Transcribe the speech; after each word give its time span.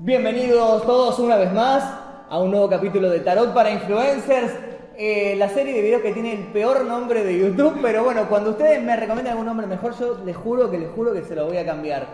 Bienvenidos 0.00 0.84
todos 0.86 1.18
una 1.18 1.36
vez 1.36 1.52
más 1.52 1.82
a 2.30 2.38
un 2.38 2.52
nuevo 2.52 2.68
capítulo 2.68 3.10
de 3.10 3.18
Tarot 3.18 3.52
para 3.52 3.72
Influencers. 3.72 4.52
eh, 4.96 5.34
la 5.36 5.48
serie 5.48 5.74
de 5.74 5.82
videos 5.82 6.02
que 6.02 6.12
tiene 6.12 6.32
el 6.34 6.44
peor 6.52 6.84
nombre 6.84 7.24
de 7.24 7.36
YouTube, 7.36 7.78
pero 7.82 8.04
bueno, 8.04 8.28
cuando 8.28 8.50
ustedes 8.50 8.80
me 8.82 8.94
recomiendan 8.96 9.32
algún 9.32 9.46
nombre 9.46 9.66
mejor, 9.66 9.98
yo 9.98 10.18
les 10.24 10.36
juro 10.36 10.70
que 10.70 10.78
les 10.78 10.90
juro 10.92 11.12
que 11.12 11.22
se 11.22 11.34
lo 11.34 11.46
voy 11.46 11.56
a 11.56 11.64
cambiar. 11.66 12.06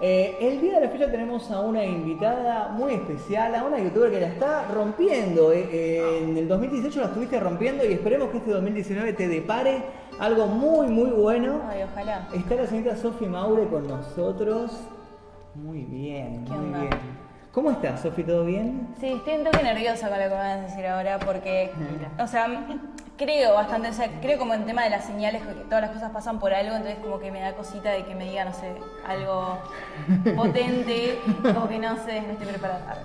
Eh, 0.00 0.36
el 0.40 0.60
día 0.60 0.78
de 0.78 0.86
la 0.86 0.92
fecha 0.92 1.10
tenemos 1.10 1.50
a 1.50 1.60
una 1.60 1.84
invitada 1.84 2.68
muy 2.68 2.94
especial, 2.94 3.54
a 3.56 3.64
una 3.64 3.78
youtuber 3.80 4.10
que 4.12 4.20
la 4.20 4.26
está 4.28 4.64
rompiendo. 4.72 5.52
eh, 5.52 6.18
en 6.22 6.36
el 6.36 6.46
2018 6.46 7.00
la 7.00 7.06
estuviste 7.06 7.40
rompiendo 7.40 7.84
y 7.84 7.92
esperemos 7.92 8.30
que 8.30 8.38
este 8.38 8.50
2019 8.52 9.12
te 9.14 9.26
depare 9.28 9.82
algo 10.20 10.46
muy, 10.46 10.86
muy 10.88 11.10
bueno. 11.10 11.60
Ay, 11.68 11.82
ojalá. 11.90 12.28
Está 12.32 12.54
la 12.56 12.66
señorita 12.68 12.96
Sofi 12.96 13.26
Maure 13.26 13.66
con 13.68 13.86
nosotros. 13.88 14.80
Muy 15.54 15.82
bien, 15.82 16.44
¿Qué 16.44 16.52
muy 16.52 16.66
onda? 16.66 16.80
bien. 16.80 17.21
¿Cómo 17.52 17.70
estás, 17.70 18.00
Sofi? 18.00 18.24
¿Todo 18.24 18.44
bien? 18.46 18.88
Sí, 18.98 19.08
estoy 19.12 19.34
un 19.34 19.44
toque 19.44 19.62
nerviosa 19.62 20.08
con 20.08 20.16
lo 20.18 20.24
que 20.24 20.30
me 20.30 20.36
vas 20.36 20.58
a 20.58 20.62
decir 20.62 20.86
ahora 20.86 21.18
porque, 21.18 21.70
o 22.18 22.26
sea, 22.26 22.46
creo 23.18 23.52
bastante, 23.52 23.90
o 23.90 23.92
sea, 23.92 24.08
creo 24.22 24.38
como 24.38 24.54
en 24.54 24.64
tema 24.64 24.84
de 24.84 24.90
las 24.90 25.04
señales, 25.04 25.42
que 25.42 25.52
todas 25.64 25.82
las 25.82 25.90
cosas 25.90 26.10
pasan 26.12 26.38
por 26.38 26.54
algo, 26.54 26.74
entonces 26.74 26.98
como 27.02 27.20
que 27.20 27.30
me 27.30 27.40
da 27.40 27.52
cosita 27.54 27.90
de 27.90 28.04
que 28.06 28.14
me 28.14 28.24
diga, 28.24 28.46
no 28.46 28.54
sé, 28.54 28.72
algo 29.06 29.58
potente, 30.36 31.18
como 31.42 31.68
que 31.68 31.78
no 31.78 31.94
sé, 32.06 32.22
no 32.22 32.32
estoy 32.32 32.46
preparada. 32.46 32.96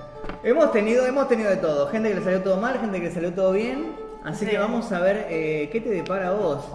Hemos 0.43 0.71
tenido, 0.71 1.05
hemos 1.05 1.27
tenido 1.27 1.49
de 1.49 1.57
todo. 1.57 1.87
Gente 1.89 2.07
que 2.09 2.15
le 2.15 2.23
salió 2.23 2.41
todo 2.41 2.55
mal, 2.57 2.79
gente 2.79 2.99
que 2.99 3.07
le 3.07 3.11
salió 3.13 3.33
todo 3.33 3.51
bien. 3.51 3.95
Así 4.23 4.45
Sí. 4.45 4.51
que 4.51 4.57
vamos 4.57 4.91
a 4.91 4.99
ver 4.99 5.27
eh, 5.29 5.69
qué 5.71 5.81
te 5.81 5.89
depara 5.89 6.29
a 6.29 6.31
vos. 6.31 6.65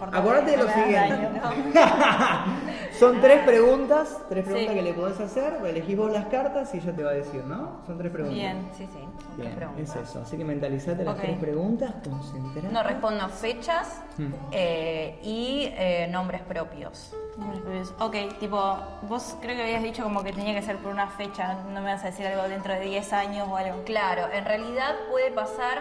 Por- 0.00 0.16
Acordate 0.16 0.50
de 0.52 0.56
lo 0.56 0.68
siguiente. 0.68 1.14
daño, 1.14 1.30
Son 2.98 3.20
tres 3.20 3.42
preguntas, 3.44 4.18
tres 4.28 4.44
preguntas 4.44 4.72
Sí. 4.72 4.74
que 4.78 4.82
le 4.82 4.92
podés 4.94 5.20
hacer. 5.20 5.54
Elegís 5.64 5.96
vos 5.96 6.12
las 6.12 6.26
cartas 6.26 6.74
y 6.74 6.78
ella 6.78 6.92
te 6.94 7.02
va 7.02 7.10
a 7.10 7.14
decir, 7.14 7.44
¿no? 7.44 7.80
Son 7.86 7.96
tres 7.96 8.10
preguntas. 8.12 8.34
Bien, 8.38 8.68
sí, 8.76 8.86
sí, 8.92 8.98
son 8.98 9.16
tres 9.18 9.36
Bien, 9.36 9.54
preguntas. 9.54 9.96
es 9.96 10.08
eso. 10.10 10.20
Así 10.22 10.36
que 10.36 10.44
mentalizate 10.44 11.04
las 11.04 11.16
tres 11.16 11.38
preguntas, 11.38 11.94
concentrate. 12.04 12.68
No 12.72 12.82
respondo 12.82 13.28
fechas 13.28 14.02
Mm. 14.18 14.32
eh, 14.52 15.18
y 15.22 15.70
eh, 15.76 16.08
nombres 16.10 16.42
propios. 16.42 17.14
Nombres 17.38 17.60
propios. 17.62 17.94
Ok, 18.00 18.38
tipo, 18.38 18.76
vos 19.08 19.36
creo 19.40 19.56
que 19.56 19.62
habías 19.62 19.82
dicho 19.82 20.02
como 20.02 20.22
que 20.22 20.32
tenía 20.32 20.54
que 20.54 20.62
ser 20.62 20.76
por 20.78 20.92
una 20.92 21.06
fecha, 21.06 21.54
no 21.72 21.80
me 21.80 21.92
vas 21.92 22.02
a 22.02 22.06
decir 22.06 22.26
algo 22.26 22.48
dentro 22.48 22.74
de 22.74 22.80
10 22.80 23.12
años 23.14 23.48
o 23.50 23.56
algo. 23.56 23.82
Claro, 23.84 24.24
en 24.32 24.44
realidad 24.44 24.94
puede 25.10 25.30
pasar, 25.30 25.78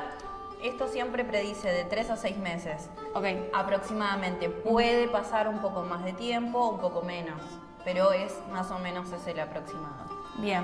esto 0.62 0.88
siempre 0.88 1.24
predice 1.24 1.70
de 1.72 1.84
3 1.86 2.10
a 2.12 2.18
6 2.18 2.38
meses 2.38 2.90
Ok, 3.14 3.26
aproximadamente. 3.54 4.50
Puede 4.50 5.08
pasar 5.08 5.48
un 5.48 5.60
poco 5.60 5.84
más 5.84 6.04
de 6.04 6.14
tiempo, 6.14 6.70
un 6.70 6.80
poco 6.80 7.02
menos, 7.02 7.40
pero 7.84 8.12
es 8.12 8.38
más 8.52 8.70
o 8.72 8.80
menos 8.80 9.12
es 9.12 9.26
el 9.28 9.40
aproximado. 9.40 10.06
bien. 10.38 10.64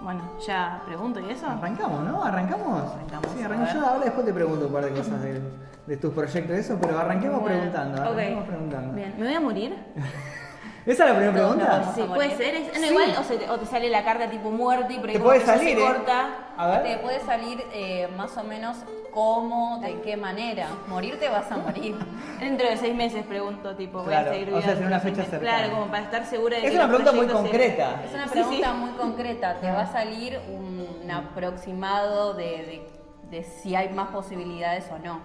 Bueno, 0.00 0.22
ya 0.46 0.80
pregunto 0.86 1.18
y 1.18 1.28
eso. 1.30 1.44
Arrancamos, 1.48 2.04
¿no? 2.04 2.22
¿Arrancamos? 2.22 2.92
Arrancamos, 2.94 3.30
Sí, 3.36 3.42
arrancamos. 3.42 3.74
Yo 3.74 3.84
ahora 3.84 4.04
después 4.04 4.24
te 4.26 4.32
pregunto 4.32 4.66
un 4.68 4.72
par 4.72 4.84
de 4.84 4.90
cosas 4.92 5.20
de, 5.22 5.40
de 5.88 5.96
tus 5.96 6.14
proyectos 6.14 6.56
y 6.56 6.60
eso, 6.60 6.78
pero 6.80 6.96
arranquemos 7.00 7.40
Bueno, 7.40 7.56
preguntando. 7.56 8.02
ok. 8.02 8.08
Arranquemos 8.08 8.44
preguntando. 8.46 8.94
Bien, 8.94 9.14
¿me 9.18 9.24
voy 9.26 9.34
a 9.34 9.40
morir? 9.40 9.76
¿Esa 10.86 11.04
es 11.04 11.10
la 11.10 11.16
primera 11.16 11.32
pregunta? 11.32 11.92
Sí, 11.96 12.02
puede 12.14 12.36
ser. 12.36 12.54
Es, 12.54 12.80
no, 12.80 12.86
Sí. 12.86 12.90
igual, 12.92 13.14
o, 13.18 13.24
se 13.24 13.36
te, 13.38 13.50
o 13.50 13.58
te 13.58 13.66
sale 13.66 13.90
la 13.90 14.04
carta 14.04 14.30
tipo 14.30 14.50
muerte 14.52 14.94
y 14.94 14.98
por 15.00 15.08
ahí 15.08 15.16
Te 15.16 15.20
puede 15.20 15.40
salir, 15.40 15.76
se 15.76 15.82
¿eh? 15.82 15.86
corta. 15.86 16.28
Te 16.82 16.98
puede 16.98 17.20
salir 17.20 17.64
eh, 17.72 18.08
más 18.16 18.36
o 18.36 18.42
menos 18.42 18.76
cómo, 19.12 19.78
de 19.80 20.00
qué 20.02 20.16
manera. 20.16 20.66
Morirte 20.88 21.28
vas 21.28 21.50
a 21.52 21.56
morir. 21.56 21.96
Dentro 22.40 22.68
de 22.68 22.76
seis 22.76 22.94
meses 22.94 23.24
pregunto, 23.24 23.76
tipo, 23.76 23.98
voy 23.98 24.08
Claro, 24.08 24.30
a 24.30 24.32
seguir 24.34 24.52
o 24.54 24.60
sea, 24.60 24.70
viva 24.74 24.80
en 24.80 24.86
una 24.86 25.00
fecha 25.00 25.22
cercana. 25.24 25.40
Claro, 25.58 25.70
como 25.74 25.86
para 25.86 26.02
estar 26.02 26.26
segura 26.26 26.56
de 26.56 26.64
Es 26.64 26.70
que 26.70 26.76
una 26.76 26.86
los 26.88 26.96
pregunta 26.96 27.12
muy 27.16 27.26
se- 27.26 27.32
concreta. 27.32 28.02
Es 28.04 28.14
una 28.14 28.26
pregunta 28.26 28.70
sí. 28.72 28.76
muy 28.78 28.90
concreta. 28.90 29.54
Te 29.60 29.70
va 29.70 29.80
a 29.82 29.92
salir 29.92 30.38
un 30.48 31.10
aproximado 31.10 32.34
de, 32.34 32.44
de- 32.44 32.90
de 33.30 33.42
si 33.44 33.76
hay 33.76 33.90
más 33.90 34.08
posibilidades 34.08 34.84
o 34.90 34.98
no. 34.98 35.20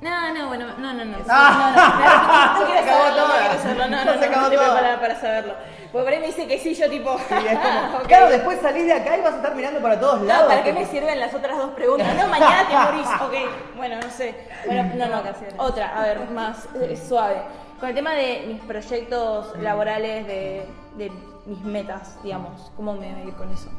No, 0.00 0.34
no, 0.34 0.46
bueno, 0.48 0.66
no, 0.78 0.92
no, 0.94 1.04
no. 1.04 1.16
sí, 1.18 1.24
Ah. 1.28 1.72
no, 1.74 1.80
no, 1.80 1.88
no, 1.98 2.54
no, 2.54 2.58
Se 2.58 2.72
quiero 2.72 2.80
acabó 2.80 2.98
saberlo, 2.98 3.20
no 3.20 3.26
toda. 3.28 3.38
quiero 3.48 3.62
saberlo, 3.62 3.84
no, 3.88 3.96
Ya 3.96 4.04
no, 4.04 4.12
se 4.12 4.18
no, 4.18 4.24
acabó 4.26 4.40
no 4.40 4.42
estoy 4.42 4.56
toda. 4.56 4.68
preparada 4.72 5.00
para 5.00 5.14
saberlo. 5.20 5.54
Porque 5.92 6.04
por 6.04 6.12
ahí 6.12 6.20
me 6.20 6.26
dice 6.26 6.46
que 6.46 6.58
sí, 6.58 6.74
yo 6.74 6.88
tipo... 6.90 7.14
Es 7.14 7.22
como, 7.24 7.98
ok. 7.98 8.06
Claro, 8.06 8.28
después 8.28 8.60
salís 8.60 8.84
de 8.86 8.92
acá 8.92 9.16
y 9.16 9.22
vas 9.22 9.32
a 9.34 9.36
estar 9.36 9.54
mirando 9.54 9.80
para 9.80 9.98
todos 9.98 10.20
No, 10.20 10.26
lados. 10.26 10.48
¿para 10.48 10.62
qué 10.64 10.72
me 10.72 10.84
sirven 10.86 11.18
las 11.18 11.32
otras 11.34 11.56
dos 11.56 11.70
preguntas? 11.70 12.14
No, 12.14 12.28
mañana 12.28 12.68
te 12.68 12.74
morís. 12.74 13.08
Ok, 13.22 13.76
bueno, 13.76 13.96
no 14.02 14.10
sé. 14.10 14.34
Bueno, 14.66 14.90
no, 14.96 15.06
no, 15.08 15.22
otra, 15.64 15.98
a 15.98 16.02
ver, 16.02 16.30
más 16.30 16.68
eh, 16.80 16.96
suave. 16.96 17.36
Con 17.80 17.88
el 17.88 17.94
tema 17.94 18.12
de 18.12 18.44
mis 18.48 18.60
proyectos 18.62 19.56
laborales, 19.60 20.26
de, 20.26 20.66
de 20.96 21.12
mis 21.46 21.60
metas, 21.62 22.22
digamos, 22.22 22.70
¿cómo 22.76 22.92
me 22.94 23.12
voy 23.12 23.22
a 23.22 23.24
ir 23.24 23.34
con 23.34 23.50
eso? 23.52 23.70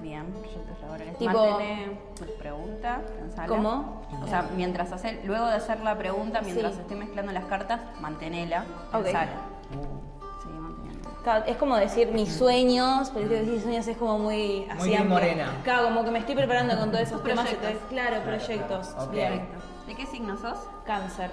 Bien, 0.00 0.24
proyectos 0.32 0.80
laborales. 0.80 1.16
Tipo- 1.18 1.50
Mantene 1.50 1.98
tu 2.16 2.24
pregunta, 2.38 3.00
pensala. 3.20 3.48
¿Cómo? 3.48 4.02
O 4.22 4.26
sea, 4.26 4.44
mientras 4.56 4.90
hace, 4.92 5.20
luego 5.24 5.46
de 5.46 5.54
hacer 5.54 5.80
la 5.80 5.96
pregunta, 5.96 6.40
mientras 6.42 6.74
Sí. 6.74 6.80
estoy 6.80 6.96
mezclando 6.96 7.32
las 7.32 7.44
cartas, 7.44 7.80
mantenela, 8.00 8.64
Ok. 8.92 9.02
pensala. 9.04 9.26
Claro, 9.26 10.13
Es 11.46 11.56
como 11.56 11.76
decir 11.76 12.08
mis 12.12 12.32
sueños, 12.34 13.10
pero 13.14 13.28
que 13.28 13.36
decir 13.36 13.60
sueños 13.62 13.86
es 13.86 13.96
como 13.96 14.18
muy 14.18 14.66
así 14.70 14.78
Muy 14.80 14.94
amplio. 14.94 15.10
morena. 15.14 15.52
Claro, 15.64 15.84
como 15.84 16.04
que 16.04 16.10
me 16.10 16.18
estoy 16.18 16.34
preparando 16.34 16.76
con 16.78 16.90
todos 16.90 17.02
esos 17.04 17.22
temas. 17.22 17.44
Proyectos. 17.46 17.70
entonces, 17.70 17.88
claro, 17.88 18.22
proyectos. 18.22 19.10
Bien. 19.10 19.46
¿De 19.86 19.94
qué 19.94 20.04
signo 20.06 20.36
sos? 20.36 20.58
Cáncer. 20.84 21.30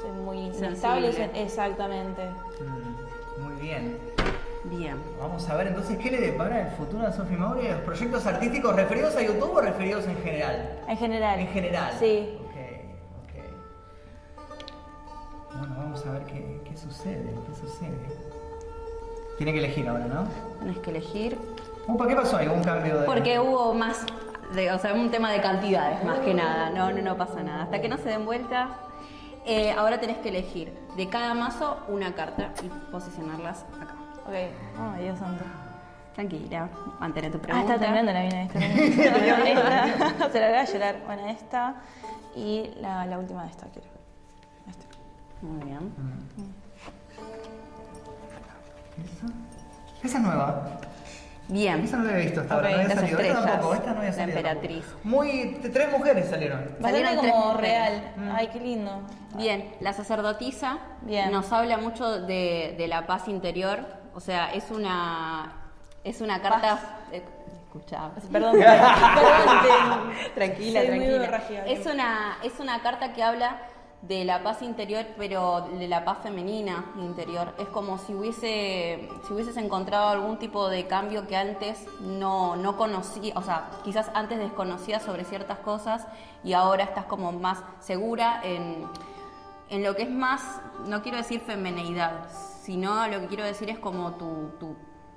Soy 0.00 0.10
muy 0.12 0.38
Sensible. 0.54 0.66
inestable. 1.08 1.42
Exactamente. 1.42 2.22
Mm, 2.60 3.42
Muy 3.44 3.54
bien. 3.60 3.98
Bien. 4.64 4.96
Vamos 5.20 5.46
a 5.50 5.56
ver 5.56 5.66
entonces 5.68 5.98
qué 5.98 6.10
le 6.10 6.20
depara 6.20 6.62
el 6.62 6.68
futuro 6.76 7.06
a 7.06 7.12
Sofi 7.12 7.34
Mauri 7.36 7.68
los 7.68 7.80
proyectos 7.82 8.24
artísticos 8.26 8.74
referidos 8.74 9.14
a 9.14 9.20
YouTube 9.22 9.50
o 9.54 9.60
referidos 9.60 10.06
en 10.06 10.16
general. 10.22 10.80
En 10.88 10.96
general. 10.96 11.38
En 11.38 11.48
general. 11.48 11.92
Sí. 11.98 12.38
Ok, 12.40 12.56
ok. 13.24 13.34
Bueno, 15.58 15.74
vamos 15.76 16.06
a 16.06 16.12
ver 16.12 16.22
qué, 16.24 16.60
qué 16.64 16.76
sucede, 16.78 17.30
qué 17.46 17.54
sucede. 17.54 17.90
Tiene 19.36 19.52
que 19.52 19.58
elegir 19.58 19.88
ahora, 19.88 20.06
¿no? 20.06 20.24
Tenés 20.60 20.78
que 20.78 20.90
elegir. 20.90 21.38
Upa, 21.86 22.06
¿qué 22.06 22.14
pasó 22.16 22.36
ahí? 22.36 22.48
¿Un 22.48 22.62
cambio 22.62 23.00
de...? 23.00 23.06
Porque 23.06 23.38
hubo 23.40 23.74
más, 23.74 24.06
de- 24.54 24.70
o 24.72 24.78
sea, 24.78 24.94
un 24.94 25.10
tema 25.10 25.30
de 25.32 25.40
cantidades 25.40 26.02
más 26.04 26.18
que 26.20 26.32
nada. 26.34 26.70
No, 26.70 26.90
no, 26.92 27.02
no 27.02 27.16
pasa 27.16 27.42
nada. 27.42 27.64
Hasta 27.64 27.80
que 27.80 27.88
no 27.88 27.96
se 27.98 28.08
den 28.08 28.24
vueltas. 28.24 28.68
eh, 29.46 29.72
ahora 29.72 30.00
tenés 30.00 30.16
que 30.18 30.30
elegir 30.30 30.72
de 30.96 31.08
cada 31.10 31.34
mazo 31.34 31.76
una 31.88 32.14
carta 32.14 32.52
y 32.62 32.68
posicionarlas 32.90 33.64
acá. 33.80 33.94
Ok. 34.26 34.32
Ay, 34.34 35.02
Dios 35.04 35.18
santo. 35.18 35.44
Tranquila, 36.14 36.68
mantén 37.00 37.30
tu 37.32 37.38
Ah, 37.38 37.42
pregunta. 37.42 37.74
está 37.74 37.84
temblando 37.84 38.12
la 38.12 38.20
mina 38.22 38.42
esta. 38.44 38.60
Se 40.32 40.40
la 40.40 40.48
voy 40.48 40.56
a 40.56 40.64
llorar. 40.64 40.96
Bueno, 41.06 41.26
esta. 41.26 41.74
Y 42.36 42.70
la, 42.80 43.04
la 43.04 43.18
última 43.18 43.42
de 43.44 43.50
esta 43.50 43.66
quiero. 43.66 43.88
Esta. 44.70 44.86
Muy 45.42 45.62
bien. 45.64 45.92
¿Esa? 46.38 46.63
Esa 50.04 50.18
es 50.18 50.22
nueva. 50.24 50.62
Bien. 51.48 51.80
Esa 51.84 51.98
no 51.98 52.04
la 52.04 52.10
había 52.12 52.24
visto 52.24 52.40
hasta 52.40 52.54
ahora. 52.54 52.68
No 52.70 52.74
había. 52.76 52.94
Esta 52.94 53.44
tampoco, 53.44 53.74
esta 53.74 53.90
no 53.92 53.98
había 53.98 54.10
La 54.10 54.16
salido. 54.16 54.38
emperatriz. 54.38 54.84
tampoco. 54.84 55.08
Muy... 55.08 55.60
Tres 55.72 55.90
mujeres 55.92 56.28
salieron. 56.30 56.76
Salieron 56.80 57.16
como 57.16 57.54
real. 57.54 58.12
Mm. 58.16 58.30
Ay, 58.34 58.48
qué 58.52 58.60
lindo. 58.60 59.02
Bien, 59.36 59.74
la 59.80 59.92
sacerdotisa 59.92 60.78
Bien. 61.02 61.30
nos 61.30 61.52
habla 61.52 61.76
mucho 61.76 62.20
de, 62.22 62.74
de 62.78 62.88
la 62.88 63.06
paz 63.06 63.28
interior. 63.28 63.80
O 64.14 64.20
sea, 64.20 64.52
es 64.54 64.70
una, 64.70 65.52
es 66.04 66.20
una 66.20 66.40
carta. 66.40 66.78
eh, 67.12 67.22
escuchá. 67.66 68.10
Perdón, 68.32 68.56
perdón. 68.58 70.10
Tranquila, 70.34 70.80
Soy 70.80 70.88
tranquila. 70.88 71.64
Es 71.66 71.86
una, 71.86 72.38
es 72.42 72.58
una 72.60 72.80
carta 72.82 73.12
que 73.12 73.22
habla 73.22 73.58
de 74.06 74.24
la 74.24 74.42
paz 74.42 74.60
interior, 74.62 75.06
pero 75.16 75.68
de 75.78 75.88
la 75.88 76.04
paz 76.04 76.18
femenina 76.22 76.92
interior. 76.98 77.54
Es 77.58 77.68
como 77.68 77.98
si 77.98 78.14
hubiese, 78.14 79.08
si 79.26 79.32
hubieses 79.32 79.56
encontrado 79.56 80.08
algún 80.08 80.38
tipo 80.38 80.68
de 80.68 80.86
cambio 80.86 81.26
que 81.26 81.36
antes 81.36 81.86
no, 82.00 82.56
no 82.56 82.76
conocía, 82.76 83.32
o 83.36 83.42
sea, 83.42 83.70
quizás 83.82 84.10
antes 84.14 84.38
desconocías 84.38 85.02
sobre 85.02 85.24
ciertas 85.24 85.58
cosas 85.60 86.06
y 86.42 86.52
ahora 86.52 86.84
estás 86.84 87.06
como 87.06 87.32
más 87.32 87.62
segura 87.80 88.40
en, 88.44 88.86
en 89.70 89.82
lo 89.82 89.96
que 89.96 90.02
es 90.02 90.10
más, 90.10 90.60
no 90.86 91.02
quiero 91.02 91.16
decir 91.16 91.40
femineidad, 91.40 92.28
sino 92.62 93.06
lo 93.08 93.20
que 93.20 93.26
quiero 93.26 93.44
decir 93.44 93.70
es 93.70 93.78
como 93.78 94.12
tu, 94.12 94.50
tu, 94.60 94.76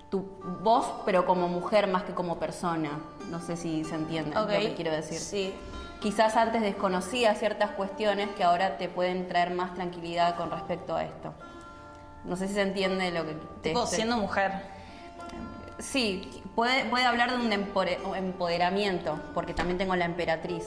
tu 0.09 0.21
voz, 0.63 0.85
pero 1.05 1.25
como 1.25 1.49
mujer 1.49 1.87
más 1.87 2.03
que 2.03 2.13
como 2.13 2.39
persona. 2.39 2.99
No 3.29 3.41
sé 3.41 3.57
si 3.57 3.83
se 3.83 3.95
entiende 3.95 4.33
lo 4.33 4.47
que 4.47 4.73
quiero 4.75 4.91
decir. 4.91 5.19
Sí. 5.19 5.53
Quizás 6.01 6.35
antes 6.37 6.61
desconocías 6.61 7.39
ciertas 7.39 7.71
cuestiones 7.71 8.29
que 8.37 8.43
ahora 8.43 8.77
te 8.77 8.87
pueden 8.87 9.27
traer 9.27 9.51
más 9.51 9.73
tranquilidad 9.73 10.35
con 10.35 10.51
respecto 10.51 10.95
a 10.95 11.03
esto. 11.03 11.33
No 12.23 12.35
sé 12.35 12.47
si 12.47 12.53
se 12.53 12.61
entiende 12.61 13.09
lo 13.11 13.25
que 13.25 13.33
te 13.61 13.69
Tipo, 13.69 13.83
estoy- 13.83 13.95
siendo 13.95 14.17
mujer. 14.17 14.51
Sí, 15.79 16.43
puede, 16.55 16.85
puede 16.85 17.05
hablar 17.05 17.31
de 17.31 17.37
un 17.37 17.51
empoderamiento, 18.15 19.19
porque 19.33 19.53
también 19.53 19.77
tengo 19.77 19.95
la 19.95 20.05
emperatriz. 20.05 20.65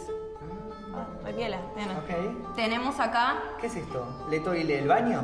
Ah, 0.94 1.06
re 1.24 1.32
piola. 1.32 1.58
Bien. 1.76 1.90
Ok. 1.90 2.54
Tenemos 2.56 2.98
acá, 2.98 3.40
¿Qué 3.60 3.66
es 3.68 3.76
esto? 3.76 4.26
¿Leto 4.30 4.54
y 4.54 4.70
el 4.72 4.88
baño? 4.88 5.22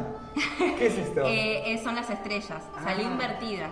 ¿Qué 0.78 0.86
es 0.86 0.98
esto? 0.98 1.22
eh, 1.26 1.72
eh, 1.72 1.80
son 1.82 1.94
las 1.96 2.10
estrellas, 2.10 2.62
Ah. 2.76 2.94
invertida. 3.00 3.70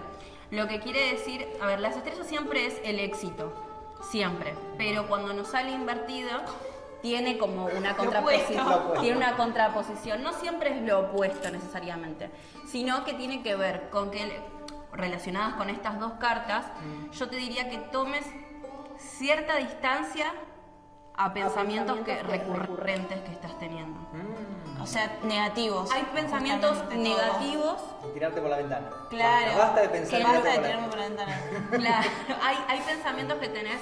Lo 0.51 0.67
que 0.69 0.81
quiere 0.81 1.13
decir, 1.13 1.47
a 1.61 1.67
ver, 1.67 1.81
las 1.81 1.97
estrellas 1.97 2.27
siempre 2.27 2.67
es 2.67 2.81
el 2.85 2.99
éxito, 3.01 3.53
siempre, 4.11 4.55
pero 4.79 5.07
cuando 5.09 5.33
nos 5.33 5.49
sale 5.49 5.73
invertido 5.73 6.31
tiene 7.03 7.37
como 7.37 7.67
una 7.67 7.97
contraposición, 7.97 8.67
tiene 9.01 9.17
una 9.17 9.37
contraposición, 9.37 10.23
no 10.23 10.33
siempre 10.33 10.75
es 10.75 10.83
lo 10.83 11.01
opuesto 11.01 11.51
necesariamente, 11.51 12.31
sino 12.67 13.05
que 13.05 13.13
tiene 13.13 13.43
que 13.43 13.57
ver 13.57 13.91
con 13.91 14.11
que 14.11 14.41
relacionadas 14.93 15.55
con 15.55 15.69
estas 15.69 16.01
dos 16.01 16.13
cartas, 16.15 16.65
yo 17.13 17.29
te 17.29 17.37
diría 17.37 17.69
que 17.69 17.79
tomes 17.79 18.25
cierta 18.97 19.57
distancia 19.57 20.33
a 21.17 21.33
pensamientos 21.33 22.01
que 22.01 22.23
recurrentes 22.23 23.21
que 23.21 23.33
estás 23.33 23.59
teniendo. 23.59 24.01
O 24.85 24.87
sea, 24.87 25.19
negativos. 25.23 25.91
Hay 25.93 26.03
pensamientos 26.15 26.85
negativos 26.95 27.77
Y 28.07 28.13
tirarte 28.13 28.41
por 28.43 28.51
la 28.51 28.59
ventana. 28.59 28.91
Claro. 29.09 29.57
Basta 29.57 29.81
de 29.81 29.89
pensar. 29.89 30.19
Que 30.19 30.25
basta 30.25 30.49
de 30.51 30.59
tirarme 30.59 30.89
por 30.89 30.99
la 30.99 31.09
ventana. 31.09 31.41
Claro, 31.71 32.09
hay, 32.43 32.57
hay 32.69 32.81
pensamientos 32.81 33.39
que 33.39 33.49
tenés 33.49 33.81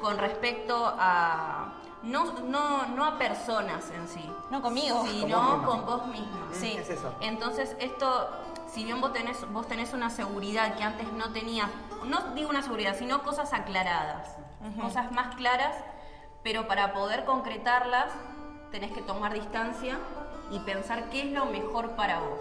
con 0.00 0.18
respecto 0.18 0.92
a. 0.98 1.74
No, 2.02 2.32
no, 2.40 2.86
no 2.86 3.04
a 3.04 3.18
personas 3.18 3.90
en 3.90 4.08
sí, 4.08 4.28
No 4.50 4.60
conmigo. 4.62 5.06
sino 5.06 5.62
con 5.64 5.84
vos 5.86 6.06
mismo. 6.06 6.48
Sí. 6.52 6.72
¿Qué 6.72 6.80
es 6.80 6.90
eso? 6.90 7.14
Entonces, 7.20 7.76
esto, 7.78 8.28
si 8.66 8.84
bien 8.84 9.00
vos 9.00 9.12
tenés, 9.12 9.48
vos 9.52 9.68
tenés 9.68 9.92
una 9.92 10.10
seguridad 10.10 10.74
que 10.76 10.82
antes 10.82 11.12
no 11.12 11.30
tenías, 11.32 11.68
no 12.06 12.34
digo 12.34 12.48
una 12.48 12.62
seguridad, 12.62 12.96
sino 12.98 13.22
cosas 13.22 13.52
aclaradas, 13.52 14.34
cosas 14.80 15.12
más 15.12 15.36
claras, 15.36 15.76
pero 16.42 16.66
para 16.66 16.92
poder 16.94 17.24
concretarlas 17.26 18.10
tenés 18.70 18.92
que 18.92 19.02
tomar 19.02 19.34
distancia 19.34 19.98
y 20.50 20.58
pensar 20.60 21.08
qué 21.10 21.22
es 21.22 21.32
lo 21.32 21.46
mejor 21.46 21.90
para 21.90 22.20
vos. 22.20 22.40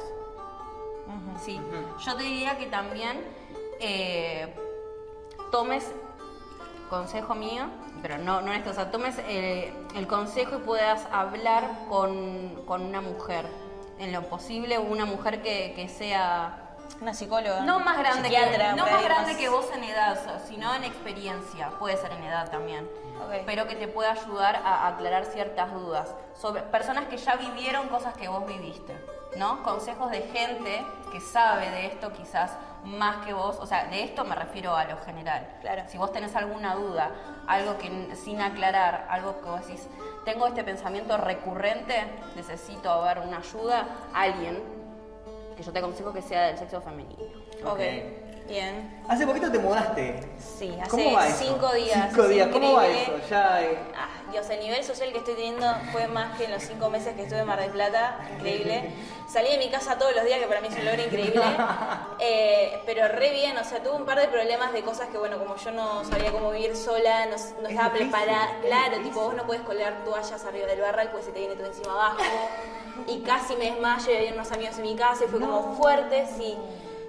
Sí, 1.42 1.60
yo 2.06 2.16
te 2.16 2.24
diría 2.24 2.58
que 2.58 2.68
también 2.68 3.20
eh, 3.80 4.54
tomes 5.52 5.92
consejo 6.90 7.34
mío, 7.36 7.66
pero 8.02 8.18
no, 8.18 8.42
no 8.42 8.52
en 8.52 8.60
esto, 8.60 8.72
o 8.72 8.74
sea, 8.74 8.92
tomes 8.92 9.16
eh, 9.28 9.74
el 9.96 10.08
consejo 10.08 10.58
y 10.58 10.60
puedas 10.60 11.08
hablar 11.12 11.86
con, 11.88 12.64
con 12.66 12.84
una 12.84 13.02
mujer, 13.02 13.46
en 14.00 14.12
lo 14.12 14.24
posible, 14.24 14.78
una 14.80 15.06
mujer 15.06 15.42
que, 15.42 15.74
que 15.76 15.88
sea 15.88 16.76
Una 17.02 17.14
psicóloga. 17.14 17.62
no 17.62 17.80
más 17.80 17.98
grande, 17.98 18.30
que, 18.30 18.38
no 18.76 18.86
más 18.86 19.04
grande 19.04 19.38
que 19.38 19.50
vos 19.50 19.66
en 19.76 19.84
edad, 19.84 20.42
sino 20.48 20.74
en 20.76 20.84
experiencia, 20.84 21.70
puede 21.80 21.98
ser 21.98 22.12
en 22.12 22.24
edad 22.24 22.50
también, 22.50 22.88
Ok. 23.19 23.44
pero 23.45 23.68
que 23.68 23.75
te 23.75 23.88
pueda 23.88 24.12
ayudar 24.12 24.62
a 24.63 24.88
aclarar 24.88 25.25
ciertas 25.25 25.74
dudas 25.74 26.16
sobre 26.33 26.62
personas 26.63 27.06
que 27.06 27.18
ya 27.18 27.36
vivieron 27.36 27.88
cosas 27.89 28.13
que 28.16 28.27
vos 28.27 28.45
viviste, 28.48 28.95
¿no? 29.38 29.62
Consejos 29.63 30.12
de 30.12 30.21
gente 30.21 30.86
que 31.12 31.19
sabe 31.19 31.69
de 31.69 31.88
esto 31.88 32.12
quizás 32.13 32.51
más 32.83 33.25
que 33.25 33.33
vos, 33.33 33.57
o 33.60 33.66
sea, 33.66 33.86
de 33.86 34.04
esto 34.04 34.24
me 34.24 34.36
refiero 34.36 34.75
a 34.75 34.86
lo 34.86 34.98
general. 34.98 35.48
Claro. 35.62 35.83
Si 35.88 35.98
vos 35.98 36.12
tenés 36.12 36.36
alguna 36.36 36.75
duda, 36.75 37.12
algo 37.48 37.77
que 37.77 38.16
sin 38.16 38.42
aclarar, 38.42 39.06
algo 39.10 39.42
que 39.42 39.50
vos 39.50 39.68
decís, 39.68 39.88
tengo 40.25 40.48
este 40.48 40.63
pensamiento 40.63 41.18
recurrente, 41.18 41.95
necesito 42.36 43.01
ver 43.01 43.19
una 43.19 43.38
ayuda, 43.39 43.86
alguien 44.13 44.63
que 45.57 45.63
yo 45.63 45.74
te 45.74 45.80
aconsejo 45.80 46.13
que 46.13 46.21
sea 46.21 46.48
del 46.48 46.57
sexo 46.57 46.80
femenino. 46.81 47.24
Ok. 47.66 47.80
Bien. 48.50 49.00
Hace 49.07 49.28
poquito 49.28 49.51
te 49.51 49.60
mudaste. 49.60 50.19
Sí, 50.40 50.75
hace 50.81 50.90
¿Cómo 50.90 51.13
va 51.13 51.28
eso? 51.28 51.38
cinco 51.40 51.72
días. 51.74 52.07
Cinco 52.10 52.28
días, 52.28 52.48
¿cómo 52.51 52.74
va 52.74 52.88
increíble. 52.88 53.16
eso? 53.18 53.30
Ya. 53.30 53.62
eh, 53.62 53.78
Ah, 53.96 54.07
Dios, 54.31 54.50
el 54.50 54.60
nivel 54.60 54.84
social 54.84 55.12
que 55.12 55.19
estoy 55.19 55.36
teniendo 55.36 55.68
fue 55.92 56.07
más 56.07 56.36
que 56.38 56.46
en 56.46 56.51
los 56.51 56.63
cinco 56.63 56.90
meses 56.90 57.16
que 57.16 57.24
estuve 57.24 57.40
en 57.40 57.46
Mar 57.48 57.60
del 57.60 57.69
Plata. 57.72 58.18
Increíble. 58.38 58.90
Salí 59.31 59.50
de 59.51 59.57
mi 59.60 59.69
casa 59.69 59.98
todos 60.00 60.16
los 60.16 60.25
días, 60.25 60.40
que 60.40 60.48
para 60.48 60.62
mí 60.62 60.68
es 60.68 60.75
un 60.75 60.86
logro 60.86 61.01
increíble. 61.04 61.42
Eh, 62.22 62.81
pero 62.86 63.07
re 63.07 63.31
bien, 63.31 63.57
o 63.57 63.63
sea, 63.63 63.81
tuve 63.81 63.94
un 63.96 64.06
par 64.06 64.19
de 64.19 64.28
problemas 64.28 64.74
de 64.74 64.81
cosas 64.81 65.07
que, 65.07 65.18
bueno, 65.18 65.38
como 65.40 65.56
yo 65.56 65.72
no 65.72 66.04
sabía 66.04 66.31
cómo 66.34 66.52
vivir 66.52 66.75
sola, 66.75 67.28
no, 67.28 67.36
no 67.62 67.69
estaba 67.69 67.94
preparada. 67.94 68.50
es 68.60 68.66
Claro, 68.68 68.90
difícil. 68.98 69.04
tipo, 69.12 69.22
vos 69.22 69.36
no 69.36 69.44
puedes 69.45 69.62
colgar 69.63 70.04
toallas 70.04 70.44
arriba 70.44 70.68
del 70.68 70.81
barral 70.81 71.10
porque 71.12 71.28
se 71.28 71.31
te 71.31 71.40
viene 71.40 71.56
todo 71.56 71.68
encima 71.68 71.94
abajo. 71.94 72.19
Y 73.07 73.22
casi 73.22 73.56
me 73.56 73.72
desmayo 73.72 74.12
y 74.12 74.16
había 74.18 74.34
unos 74.34 74.52
amigos 74.52 74.78
en 74.78 74.84
mi 74.84 74.95
casa 74.95 75.24
y 75.25 75.28
fue 75.30 75.40
como 75.40 75.75
fuerte, 75.75 76.28
sí. 76.38 76.57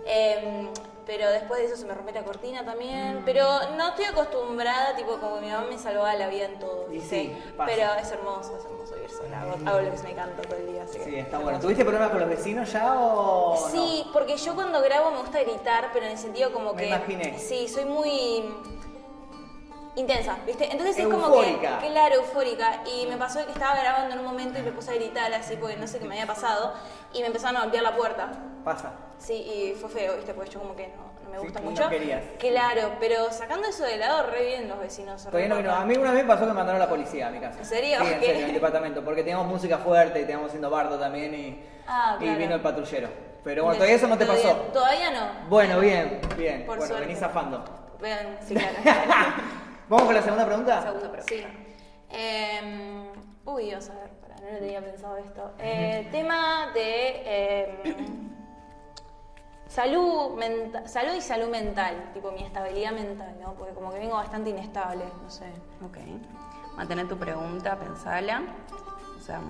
Em, 0.06 0.69
pero 1.06 1.29
después 1.31 1.61
de 1.61 1.67
eso 1.67 1.76
se 1.76 1.85
me 1.87 1.94
rompió 1.94 2.14
la 2.14 2.23
cortina 2.25 2.62
Mm. 2.62 2.67
también. 2.67 3.23
Pero 3.25 3.44
no 3.76 3.88
estoy 3.88 4.05
acostumbrada, 4.06 4.94
tipo, 4.97 5.19
como 5.19 5.37
que 5.37 5.41
mi 5.47 5.50
mamá 5.52 5.67
me 5.69 5.79
salvaba 5.79 6.14
la 6.14 6.29
vida 6.29 6.47
en 6.47 6.58
todo. 6.58 6.87
Sí, 7.08 7.37
pasa. 7.56 7.70
pero 7.75 7.94
es 7.94 8.11
hermoso, 8.11 8.56
es 8.58 8.64
hermoso 8.64 8.94
vivir 8.94 9.11
sola. 9.11 9.41
Hago, 9.43 9.55
hago 9.67 9.81
lo 9.81 9.91
que 9.91 9.99
se 9.99 10.05
me 10.05 10.14
canta 10.14 10.43
todo 10.43 10.56
el 10.56 10.67
día. 10.73 10.82
Así 10.85 10.99
que 10.99 11.05
Sí, 11.05 11.17
está 11.17 11.37
es 11.38 11.43
bueno. 11.43 11.61
¿Tuviste 11.61 11.82
problemas 11.85 12.11
con 12.11 12.20
los 12.20 12.29
vecinos 12.29 12.73
ya 12.73 12.94
o.? 13.00 13.55
no? 13.61 13.69
Sí, 13.70 14.06
porque 14.12 14.37
yo 14.37 14.55
cuando 14.55 14.81
grabo 14.82 15.11
me 15.11 15.19
gusta 15.19 15.41
gritar, 15.43 15.91
pero 15.93 16.06
en 16.06 16.12
el 16.12 16.19
sentido 16.19 16.52
como 16.52 16.75
Me 16.75 16.82
que. 16.82 16.88
imaginé. 16.88 17.38
Sí, 17.38 17.69
soy 17.69 17.85
muy 17.85 18.44
intensa, 20.00 20.37
¿viste? 20.47 20.64
Entonces 20.70 20.99
es 20.99 21.05
como 21.06 21.26
Eufórica. 21.26 21.79
que. 21.79 21.88
Claro, 21.88 22.14
eufórica. 22.17 22.82
Y 22.87 23.06
me 23.06 23.17
pasó 23.17 23.44
que 23.47 23.52
estaba 23.52 23.76
grabando 23.81 24.14
en 24.14 24.20
un 24.20 24.26
momento 24.26 24.58
y 24.58 24.62
me 24.62 24.73
puse 24.73 24.91
a 24.91 24.94
gritar 24.94 25.32
así 25.32 25.56
porque 25.56 25.76
no 25.76 25.87
sé 25.87 25.99
qué 25.99 26.05
me 26.06 26.14
había 26.14 26.26
pasado. 26.26 26.75
Y 27.12 27.20
me 27.20 27.26
empezaron 27.26 27.56
a 27.56 27.61
golpear 27.62 27.82
la 27.85 27.97
puerta. 27.97 28.29
Pasa. 28.64 28.93
Sí, 29.19 29.35
y 29.35 29.75
fue 29.79 29.88
feo, 29.91 30.17
¿viste? 30.17 30.35
Porque 30.35 30.50
yo 30.50 30.61
como 30.61 30.75
que 30.76 30.88
no, 30.88 31.11
no 31.25 31.31
me 31.31 31.37
Sí, 31.38 31.43
gusta 31.44 31.61
no 31.61 31.70
mucho. 31.70 31.88
querías. 31.88 32.23
Claro, 32.38 32.93
pero 33.00 33.31
sacando 33.32 33.69
eso 33.69 33.85
de 33.85 33.97
lado, 33.99 34.31
re 34.31 34.47
bien 34.47 34.69
los 34.69 34.79
vecinos. 34.81 35.25
Todavía 35.25 35.49
no 35.49 35.56
vino. 35.56 35.73
A 35.75 35.85
mí 35.85 35.97
una 35.97 36.12
vez 36.12 36.25
pasó 36.25 36.46
que 36.46 36.53
mandaron 36.53 36.81
a 36.81 36.85
la 36.85 36.91
policía 36.91 37.29
a 37.29 37.31
mi 37.31 37.38
casa. 37.41 37.58
¿En 37.58 37.64
serio? 37.67 37.99
Sí, 38.00 38.12
en 38.12 38.20
serio, 38.20 38.41
en 38.43 38.46
el 38.49 38.55
departamento. 38.55 39.05
Porque 39.05 39.23
teníamos 39.23 39.46
música 39.46 39.79
fuerte 39.79 40.19
y 40.20 40.23
teníamos 40.23 40.46
haciendo 40.49 40.70
bardo 40.70 40.99
también 40.99 41.35
y, 41.35 41.64
Ah, 41.87 42.17
y 42.19 42.23
claro. 42.25 42.38
vino 42.38 42.55
el 42.55 42.61
patrullero. 42.61 43.08
Pero 43.43 43.64
bueno, 43.64 43.76
todavía 43.76 43.96
eso 43.96 44.06
no 44.06 44.19
te 44.19 44.26
pasó. 44.26 44.43
Todavía- 44.43 44.73
Todavía 44.73 45.11
no. 45.12 45.49
Bueno, 45.49 45.81
bien, 45.81 46.20
bien. 46.37 46.61
Por 46.67 46.76
bueno, 46.76 46.87
suerte. 46.88 47.06
venís 47.06 47.19
zafando. 47.20 47.64
Vean, 48.00 48.38
sí, 48.46 48.55
claro. 48.82 49.00
¿Vamos 49.90 50.06
con 50.06 50.14
la 50.14 50.22
segunda 50.22 50.46
pregunta? 50.46 50.82
Segunda 50.82 51.10
pregunta. 51.12 51.28
Sí. 51.28 51.44
Eh, 52.10 53.10
uy, 53.44 53.64
Dios, 53.66 53.90
a 53.90 53.94
ver, 53.94 54.10
para, 54.20 54.37
no 54.37 54.52
lo 54.52 54.58
tenía 54.58 54.81
pensado 54.81 55.16
esto. 55.19 55.50
Eh, 55.58 56.08
tema 56.12 56.69
de 56.72 57.22
eh, 57.26 57.96
salud, 59.66 60.34
menta- 60.37 60.87
salud 60.88 61.12
y 61.14 61.20
salud 61.20 61.48
mental, 61.48 62.10
tipo 62.14 62.31
mi 62.32 62.42
estabilidad 62.44 62.92
mental, 62.92 63.34
¿no? 63.40 63.54
Porque 63.54 63.75
como 63.75 63.92
que 63.92 63.98
vengo 63.98 64.14
bastante 64.14 64.50
inestable, 64.50 65.04
no 65.22 65.28
sé. 65.31 65.46
Ok. 65.84 65.98
Mantener 66.76 67.08
tu 67.08 67.16
pregunta, 67.19 67.76
pensala. 67.76 68.43
O 69.19 69.20
sea, 69.20 69.40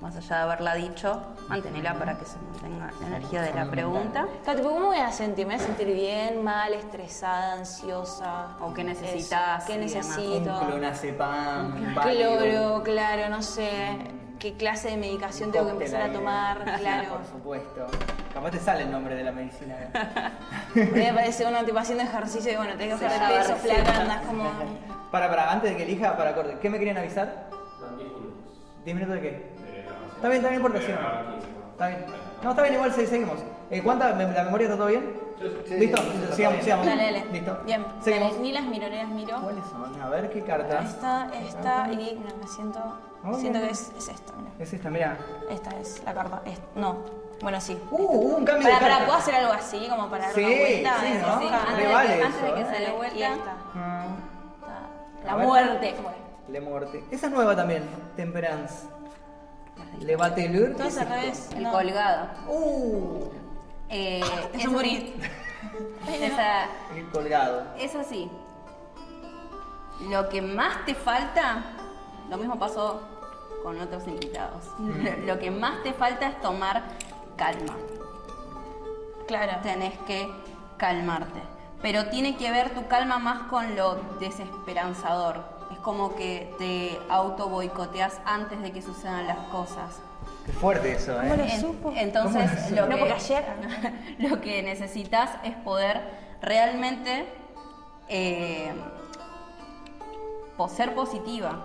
más 0.00 0.16
allá 0.16 0.36
de 0.36 0.42
haberla 0.42 0.74
dicho, 0.74 1.20
mantenela 1.48 1.94
para 1.94 2.18
que 2.18 2.24
se 2.24 2.38
mantenga 2.38 2.90
la 3.00 3.06
energía 3.06 3.42
de 3.42 3.52
la 3.52 3.70
pregunta. 3.70 4.26
Claro, 4.44 4.60
tipo, 4.60 4.72
¿cómo 4.72 4.86
voy 4.86 4.98
a 4.98 5.10
sentir? 5.10 5.46
¿Me 5.46 5.56
voy 5.56 5.62
a 5.62 5.66
sentir 5.66 5.92
bien, 5.92 6.42
mal, 6.42 6.72
estresada, 6.72 7.54
ansiosa? 7.54 8.56
O 8.60 8.72
qué 8.72 8.84
necesitas 8.84 9.64
¿Qué 9.64 9.76
necesito? 9.76 10.60
Un 10.60 10.66
clonazepam, 10.66 11.76
Un 11.76 11.94
cloro, 11.94 12.82
claro, 12.82 13.28
no 13.28 13.42
sé. 13.42 13.96
¿Qué 14.38 14.54
clase 14.54 14.90
de 14.90 14.96
medicación 14.96 15.50
tengo 15.50 15.66
que 15.66 15.72
empezar 15.72 16.02
a 16.02 16.12
tomar? 16.12 16.62
Claro. 16.78 17.08
Por 17.16 17.26
supuesto. 17.26 17.86
Capaz 18.32 18.52
te 18.52 18.60
sale 18.60 18.82
el 18.82 18.92
nombre 18.92 19.16
de 19.16 19.24
la 19.24 19.32
medicina. 19.32 19.74
Me 20.74 21.12
parece 21.12 21.44
uno 21.44 21.64
tipo 21.64 21.78
haciendo 21.78 22.04
ejercicio 22.04 22.52
y 22.52 22.56
bueno, 22.56 22.74
tenés 22.76 23.00
que 23.00 23.04
bajar 23.06 23.32
de 23.32 23.38
peso, 23.38 23.56
flaca, 23.56 24.00
andás 24.00 24.26
como. 24.26 24.48
Para, 25.10 25.28
para, 25.28 25.50
antes 25.50 25.70
de 25.70 25.76
que 25.76 25.82
elija, 25.82 26.16
para 26.16 26.36
corte. 26.36 26.56
¿Qué 26.62 26.70
me 26.70 26.78
querían 26.78 26.98
avisar? 26.98 27.48
¿10 28.84 28.94
minutos 28.94 29.14
de 29.16 29.20
qué? 29.20 29.57
Está 30.18 30.28
bien, 30.28 30.36
está 30.44 30.48
bien, 30.50 30.54
importa, 30.60 30.78
sí. 30.80 30.92
Está 31.72 31.86
bien. 31.88 32.04
No, 32.42 32.50
está 32.50 32.62
bien, 32.62 32.74
igual 32.74 32.92
sí, 32.92 33.06
seguimos. 33.06 33.38
Eh, 33.70 33.82
¿Cuánta? 33.82 34.12
me- 34.14 34.32
¿La 34.32 34.44
memoria 34.44 34.66
está 34.66 34.76
todo 34.76 34.88
bien? 34.88 35.12
¿Listo? 35.78 36.02
Sigamos, 36.34 36.62
sigamos. 36.64 36.86
Dale, 36.86 37.04
dale. 37.04 37.24
¿Listo? 37.32 37.58
Bien. 37.64 37.84
Seguimos. 38.02 38.30
Dale, 38.32 38.42
ni 38.42 38.52
las 38.52 38.64
miro, 38.64 38.88
ni 38.88 38.96
las 38.96 39.08
miro. 39.08 39.40
¿Cuáles 39.40 39.64
son? 39.66 40.02
A 40.02 40.08
ver, 40.08 40.30
¿qué 40.30 40.42
cartas? 40.42 40.84
Esta, 40.86 41.30
esta 41.46 41.92
y. 41.92 42.14
No, 42.14 42.36
me 42.42 42.48
siento. 42.48 42.80
Muy 43.22 43.40
Siento 43.40 43.58
bien. 43.58 43.68
que 43.68 43.74
es, 43.74 43.92
es 43.96 44.08
esta, 44.08 44.32
mira. 44.36 44.50
Es 44.58 44.72
esta, 44.72 44.90
mira. 44.90 45.16
Esta 45.50 45.70
es 45.80 46.02
la 46.04 46.14
carta. 46.14 46.42
es- 46.46 46.60
no. 46.74 46.96
Bueno, 47.40 47.60
sí. 47.60 47.78
Uh, 47.92 47.96
hubo 47.96 48.36
un 48.38 48.44
cambio 48.44 48.64
Para, 48.64 48.74
de 48.74 48.80
para, 48.80 48.90
carta. 48.94 49.06
¿puedo 49.06 49.18
hacer 49.18 49.34
algo 49.36 49.52
así? 49.52 49.86
Como 49.88 50.08
para 50.10 50.24
dar 50.24 50.34
Sí, 50.34 50.40
una 50.44 50.48
vuelta. 50.58 50.96
sí, 51.00 51.18
¿no? 51.20 51.32
Antes 51.32 51.76
de 51.76 51.82
que- 51.82 51.94
vale 51.94 52.12
antes 52.24 52.28
eso, 52.36 52.46
de 52.46 52.54
que 52.54 52.60
¿eh? 52.60 52.66
se 52.74 52.80
dé 52.84 52.92
vuelta. 52.96 53.16
Y 53.16 53.22
esta. 53.22 53.52
Ah, 53.76 54.06
La 55.24 55.32
A 55.32 55.36
ver. 55.36 55.46
muerte. 55.46 55.94
Bueno. 56.02 56.18
Le 56.48 56.60
muerte. 56.60 57.04
Esa 57.10 57.26
es 57.26 57.32
nueva 57.32 57.54
también, 57.54 57.82
Temperance. 58.16 58.86
Le 60.00 60.16
Bateleur. 60.16 60.74
Todo 60.76 60.88
es 60.88 60.98
al 60.98 61.08
revés. 61.08 61.48
El 61.56 61.62
no. 61.64 61.72
colgado. 61.72 62.28
Uh, 62.48 63.24
Eh, 63.90 64.22
Te 64.52 64.58
es 64.58 64.66
a 64.66 64.70
morir. 64.70 65.14
Esa, 66.08 66.64
el 66.94 67.08
colgado. 67.10 67.62
es 67.78 67.94
así. 67.94 68.30
Lo 70.10 70.28
que 70.28 70.40
más 70.42 70.84
te 70.86 70.94
falta, 70.94 71.64
lo 72.30 72.36
mismo 72.36 72.58
pasó 72.58 73.00
con 73.62 73.80
otros 73.80 74.06
invitados. 74.06 74.64
Lo 75.26 75.38
que 75.38 75.50
más 75.50 75.82
te 75.82 75.92
falta 75.92 76.28
es 76.28 76.40
tomar 76.40 76.82
calma. 77.36 77.76
Claro. 79.26 79.52
Tenés 79.62 79.98
que 80.06 80.30
calmarte. 80.76 81.40
Pero 81.82 82.06
tiene 82.06 82.36
que 82.36 82.50
ver 82.50 82.70
tu 82.74 82.86
calma 82.88 83.18
más 83.18 83.42
con 83.48 83.74
lo 83.76 83.96
desesperanzador. 84.20 85.57
Como 85.88 86.14
que 86.16 86.54
te 86.58 86.98
auto 87.08 87.48
boicoteas 87.48 88.20
antes 88.26 88.60
de 88.60 88.72
que 88.72 88.82
sucedan 88.82 89.26
las 89.26 89.38
cosas. 89.46 90.02
Qué 90.44 90.52
fuerte 90.52 90.92
eso, 90.92 91.16
¿Cómo 91.16 91.34
lo 91.34 91.44
¿eh? 91.44 91.58
Supo? 91.58 91.92
Entonces, 91.96 92.50
¿Cómo 92.50 92.76
lo 92.76 92.82
lo 92.82 92.82
No, 92.88 92.94
que, 92.94 92.96
porque 92.98 93.14
ayer- 93.14 94.14
lo 94.18 94.40
que 94.42 94.62
necesitas 94.62 95.30
es 95.44 95.54
poder 95.56 96.02
realmente 96.42 97.24
eh, 98.06 98.70
ser 100.68 100.94
positiva. 100.94 101.58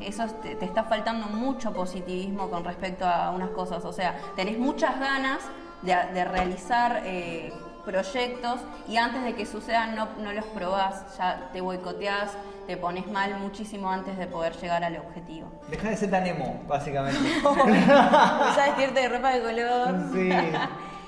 Eso 0.00 0.22
es- 0.22 0.40
te, 0.42 0.54
te 0.54 0.64
está 0.64 0.84
faltando 0.84 1.26
mucho 1.26 1.72
positivismo 1.72 2.48
con 2.48 2.62
respecto 2.64 3.04
a 3.04 3.32
unas 3.32 3.50
cosas. 3.50 3.84
O 3.84 3.92
sea, 3.92 4.16
tenés 4.36 4.58
muchas 4.60 5.00
ganas 5.00 5.40
de, 5.82 5.92
de 6.14 6.24
realizar 6.24 7.02
eh, 7.04 7.52
proyectos 7.86 8.60
y 8.88 8.98
antes 8.98 9.22
de 9.24 9.34
que 9.34 9.46
sucedan 9.46 9.94
no, 9.96 10.08
no 10.18 10.32
los 10.32 10.44
probás, 10.46 11.16
ya 11.16 11.48
te 11.52 11.60
boicoteás, 11.62 12.32
te 12.66 12.76
pones 12.76 13.06
mal 13.10 13.38
muchísimo 13.38 13.88
antes 13.90 14.18
de 14.18 14.26
poder 14.26 14.54
llegar 14.56 14.84
al 14.84 14.96
objetivo. 14.96 15.48
Deja 15.70 15.88
de 15.90 15.96
ser 15.96 16.10
tan 16.10 16.26
emo, 16.26 16.62
básicamente. 16.68 17.18
Empezás 17.66 18.58
a 18.58 18.64
vestirte 18.66 19.00
de 19.00 19.08
ropa 19.08 19.30
de 19.30 19.40
color. 19.42 19.94
sí. 20.12 20.30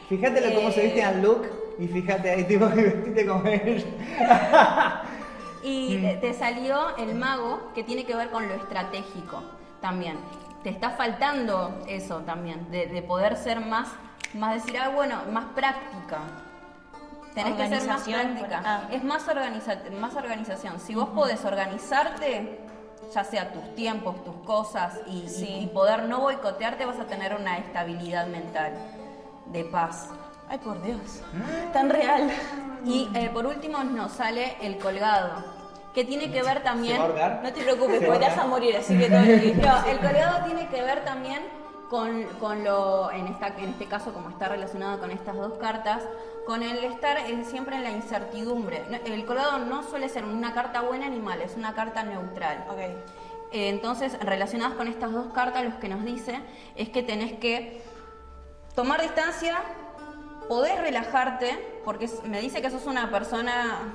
Fíjate 0.08 0.40
lo 0.49 0.54
cómo 0.54 0.70
se 0.70 0.85
viste 0.85 1.02
al 1.04 1.20
look 1.20 1.47
y 1.78 1.87
fíjate 1.87 2.30
ahí, 2.30 2.44
tipo, 2.44 2.66
que 2.75 2.82
vestiste 2.82 3.26
como 3.26 3.44
él. 3.47 3.85
Y 5.62 5.99
te- 5.99 6.16
te 6.20 6.32
salió 6.35 6.97
el 6.97 7.14
mago 7.14 7.73
que 7.75 7.82
tiene 7.85 8.04
que 8.06 8.14
ver 8.14 8.30
con 8.30 8.49
lo 8.49 8.54
estratégico 8.54 9.42
también. 9.82 10.16
Te 10.62 10.70
está 10.70 10.90
faltando 10.90 11.85
eso 11.88 12.18
también, 12.20 12.70
de, 12.70 12.87
de 12.87 13.02
poder 13.02 13.37
ser 13.37 13.61
más, 13.61 13.88
más 14.35 14.54
decir, 14.54 14.78
ah, 14.80 14.88
bueno, 14.88 15.16
más 15.30 15.44
práctica. 15.54 16.18
Tenés 17.45 17.68
que 17.71 17.80
ser 17.80 17.88
más 17.88 18.02
práctica. 18.02 18.62
ah. 18.64 18.83
Es 18.90 19.04
más, 19.04 19.26
organiza- 19.28 19.90
más 19.99 20.14
organización. 20.16 20.78
Si 20.80 20.95
vos 20.95 21.09
podés 21.11 21.45
organizarte, 21.45 22.59
ya 23.14 23.25
sea 23.25 23.52
tus 23.52 23.75
tiempos, 23.75 24.23
tus 24.25 24.37
cosas, 24.47 24.99
y, 25.07 25.25
y- 25.25 25.28
Sí. 25.28 25.59
y 25.62 25.66
poder 25.68 26.04
no 26.04 26.21
boicotearte, 26.21 26.85
vas 26.87 26.99
a 27.00 27.04
tener 27.07 27.35
una 27.35 27.59
estabilidad 27.59 28.26
mental 28.26 28.73
de 29.47 29.64
paz. 29.64 30.09
Ay, 30.50 30.59
por 30.59 30.80
Dios. 30.83 30.99
Tan 31.73 31.90
real. 31.90 32.30
Y 32.85 33.09
eh, 33.14 33.30
por 33.33 33.47
último 33.47 33.83
nos 33.85 34.12
sale 34.12 34.57
el 34.62 34.78
colgado, 34.78 35.45
que 35.95 36.04
tiene 36.04 36.30
que 36.30 36.42
ver 36.42 36.62
también... 36.62 36.97
¿Se 36.97 37.09
va 37.09 37.26
a? 37.26 37.28
No 37.42 37.52
te 37.52 37.62
preocupes, 37.62 38.02
porque 38.04 38.18
te 38.18 38.25
va 38.30 38.35
vas 38.37 38.38
a 38.38 38.47
morir, 38.47 38.76
así 38.76 38.97
que 38.97 39.11
todo 39.11 39.23
bien. 39.23 39.61
No, 39.62 39.85
el 39.87 39.99
colgado 39.99 40.45
tiene 40.47 40.68
que 40.68 40.83
ver 40.83 41.04
también 41.04 41.42
con, 41.88 42.25
con 42.40 42.64
lo, 42.64 43.11
en, 43.11 43.26
esta, 43.28 43.49
en 43.49 43.71
este 43.71 43.87
caso, 43.87 44.12
como 44.12 44.28
está 44.28 44.49
relacionado 44.49 44.99
con 44.99 45.11
estas 45.11 45.37
dos 45.37 45.54
cartas, 45.54 46.02
con 46.47 46.62
el 46.62 46.85
estar 46.85 47.18
eh, 47.18 47.45
siempre 47.45 47.76
en 47.76 47.85
la 47.85 47.90
incertidumbre. 47.90 48.85
El 49.04 49.25
colgado 49.26 49.59
no 49.59 49.83
suele 49.83 50.09
ser 50.09 50.25
una 50.25 50.54
carta 50.54 50.80
buena 50.83 51.09
ni 51.09 51.18
mala, 51.18 51.45
es 51.45 51.57
una 51.57 51.75
carta 51.75 52.02
neutral. 52.02 52.64
Eh, 52.78 53.68
Entonces, 53.68 54.18
relacionadas 54.21 54.75
con 54.75 54.88
estas 54.88 55.12
dos 55.12 55.33
cartas, 55.33 55.64
lo 55.64 55.78
que 55.80 55.88
nos 55.88 56.04
dice 56.04 56.40
es 56.76 56.88
que 56.90 57.02
tenés 57.02 57.38
que 57.38 57.83
tomar 58.75 59.00
distancia, 59.00 59.59
podés 60.49 60.78
relajarte, 60.80 61.80
porque 61.85 62.09
me 62.25 62.40
dice 62.40 62.62
que 62.62 62.71
sos 62.71 62.87
una 62.87 63.11
persona 63.11 63.92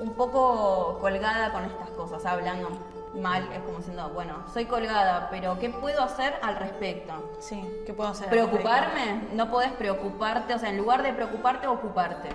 un 0.00 0.14
poco 0.14 0.98
colgada 1.00 1.52
con 1.52 1.64
estas 1.64 1.90
cosas, 1.90 2.24
hablando 2.24 2.70
mal, 3.14 3.48
es 3.52 3.60
como 3.60 3.78
diciendo, 3.78 4.08
bueno, 4.10 4.44
soy 4.52 4.66
colgada, 4.66 5.28
pero 5.30 5.58
¿qué 5.58 5.70
puedo 5.70 6.02
hacer 6.02 6.34
al 6.42 6.56
respecto? 6.56 7.36
Sí, 7.40 7.62
¿qué 7.86 7.92
puedo 7.92 8.10
hacer? 8.10 8.28
¿Preocuparme? 8.28 9.22
No 9.32 9.50
podés 9.50 9.72
preocuparte, 9.72 10.54
o 10.54 10.58
sea, 10.58 10.68
en 10.70 10.76
lugar 10.78 11.02
de 11.02 11.12
preocuparte, 11.12 11.66
ocuparte. 11.66 12.28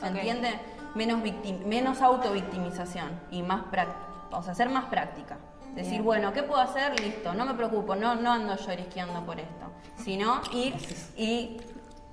¿Se 0.00 0.06
entiende? 0.08 0.50
Menos, 0.94 1.22
victim- 1.22 1.64
menos 1.64 2.00
autovictimización 2.02 3.20
y 3.30 3.42
más 3.42 3.64
práctica, 3.64 4.06
o 4.32 4.42
sea, 4.42 4.54
ser 4.54 4.68
más 4.68 4.86
práctica. 4.86 5.36
Decir, 5.74 5.92
Bien. 5.92 6.04
bueno, 6.04 6.32
¿qué 6.32 6.42
puedo 6.42 6.60
hacer? 6.60 6.98
Listo, 7.00 7.34
no 7.34 7.44
me 7.44 7.52
preocupo, 7.54 7.94
no, 7.96 8.14
no 8.14 8.32
ando 8.32 8.56
llorisqueando 8.56 9.20
por 9.26 9.38
esto, 9.38 9.66
sino 9.96 10.40
ir 10.52 10.74
y 11.16 11.60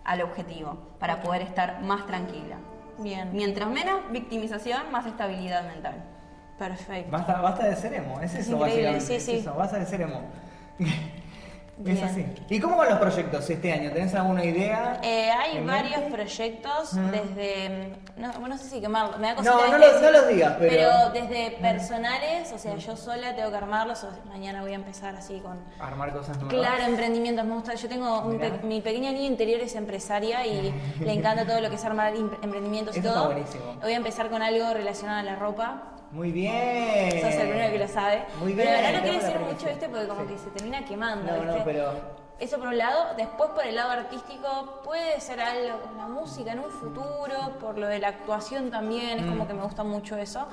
al 0.03 0.21
objetivo 0.21 0.77
para 0.99 1.21
poder 1.21 1.43
estar 1.43 1.81
más 1.81 2.05
tranquila. 2.05 2.57
Bien, 2.99 3.29
Mientras 3.33 3.69
menos 3.69 4.01
victimización, 4.11 4.91
más 4.91 5.05
estabilidad 5.05 5.63
mental. 5.65 6.03
Perfecto. 6.67 7.11
Basta, 7.11 7.41
basta 7.41 7.65
de 7.65 7.75
ser 7.75 7.93
emo, 7.93 8.19
es 8.21 8.33
eso 8.35 8.55
increíble, 8.55 8.91
básicamente. 8.93 9.05
sí, 9.05 9.13
es 9.15 9.23
sí. 9.25 9.31
eso, 9.37 9.53
basta 9.53 9.77
de 9.79 9.85
ser 9.85 10.01
emo. 10.01 10.21
es 11.85 12.03
así. 12.03 12.25
¿Y 12.49 12.59
cómo 12.59 12.77
van 12.77 12.89
los 12.91 12.99
proyectos 12.99 13.49
este 13.49 13.73
año? 13.73 13.91
¿Tenés 13.91 14.13
alguna 14.13 14.45
idea? 14.45 14.99
Eh, 15.03 15.29
hay 15.31 15.59
varios 15.65 16.01
mente? 16.01 16.11
proyectos 16.15 16.95
desde. 17.11 17.93
No, 18.15 18.31
bueno, 18.33 18.49
no 18.49 18.57
sé 18.57 18.69
si 18.69 18.79
quemarlo. 18.79 19.17
Me 19.17 19.27
da 19.27 19.33
No, 19.33 19.37
cosita, 19.37 19.55
no 19.71 19.77
no 19.79 19.85
Decir- 19.85 20.11
los 20.11 20.27
digas, 20.27 20.55
pero- 20.59 21.09
desde 21.11 21.51
personales, 21.59 22.51
o 22.53 22.59
sea, 22.59 22.75
yo 22.75 22.95
sola 22.95 23.35
tengo 23.35 23.49
que 23.49 23.57
armarlos. 23.57 24.03
o 24.03 24.09
mañana 24.29 24.61
voy 24.61 24.71
a 24.73 24.75
empezar 24.75 25.15
así 25.15 25.39
con. 25.39 25.59
Armar 25.79 26.13
cosas 26.13 26.37
nuevas. 26.37 26.53
Claro, 26.53 26.83
emprendimientos, 26.83 27.43
me 27.43 27.55
gusta. 27.55 27.73
Yo 27.73 27.89
tengo 27.89 28.19
un 28.21 28.37
pe- 28.37 28.59
mi 28.63 28.79
pequeña 28.81 29.11
niña 29.11 29.25
interior 29.25 29.59
es 29.61 29.73
empresaria 29.75 30.45
y 30.45 30.71
le 30.99 31.11
encanta 31.11 31.43
todo 31.45 31.59
lo 31.59 31.69
que 31.69 31.75
es 31.75 31.83
armar 31.85 32.15
em- 32.15 32.29
emprendimientos 32.43 32.95
y 32.95 32.99
Eso 32.99 33.07
está 33.09 33.19
todo. 33.21 33.31
buenísimo. 33.33 33.63
Voy 33.81 33.93
a 33.93 33.97
empezar 33.97 34.29
con 34.29 34.43
algo 34.43 34.73
relacionado 34.73 35.19
a 35.19 35.23
la 35.23 35.35
ropa. 35.35 35.89
Muy 36.13 36.31
bien. 36.31 37.11
Sos 37.21 37.33
el 37.33 37.49
primero 37.49 37.71
que 37.73 37.79
lo 37.79 37.87
sabe. 37.87 38.23
Muy 38.39 38.53
pero 38.53 38.69
bien. 38.69 38.85
ahora 38.85 38.97
no 38.97 39.03
quiero 39.03 39.17
la 39.17 39.23
decir 39.27 39.39
mucho. 39.41 39.65
¿viste? 39.67 39.89
Porque 39.89 40.07
como 40.07 40.21
Sí. 40.21 40.27
que 40.27 40.37
se 40.39 40.49
termina 40.51 40.85
quemando, 40.85 41.31
No, 41.31 41.41
¿viste? 41.41 41.57
no, 41.59 41.63
pero 41.65 42.23
Eso 42.39 42.57
por 42.57 42.67
un 42.69 42.77
lado, 42.77 43.13
después 43.15 43.51
por 43.51 43.65
el 43.65 43.75
lado 43.75 43.91
artístico 43.91 44.81
puede 44.83 45.21
ser 45.21 45.39
algo 45.39 45.79
con 45.81 45.97
la 45.97 46.07
música 46.07 46.51
en 46.51 46.59
un 46.59 46.71
futuro, 46.71 47.53
por 47.59 47.77
lo 47.77 47.87
de 47.87 47.99
la 47.99 48.09
actuación 48.09 48.69
también, 48.69 49.19
es 49.19 49.25
Mm. 49.25 49.29
como 49.29 49.47
que 49.47 49.53
me 49.53 49.61
gusta 49.63 49.83
mucho 49.83 50.17
eso. 50.17 50.47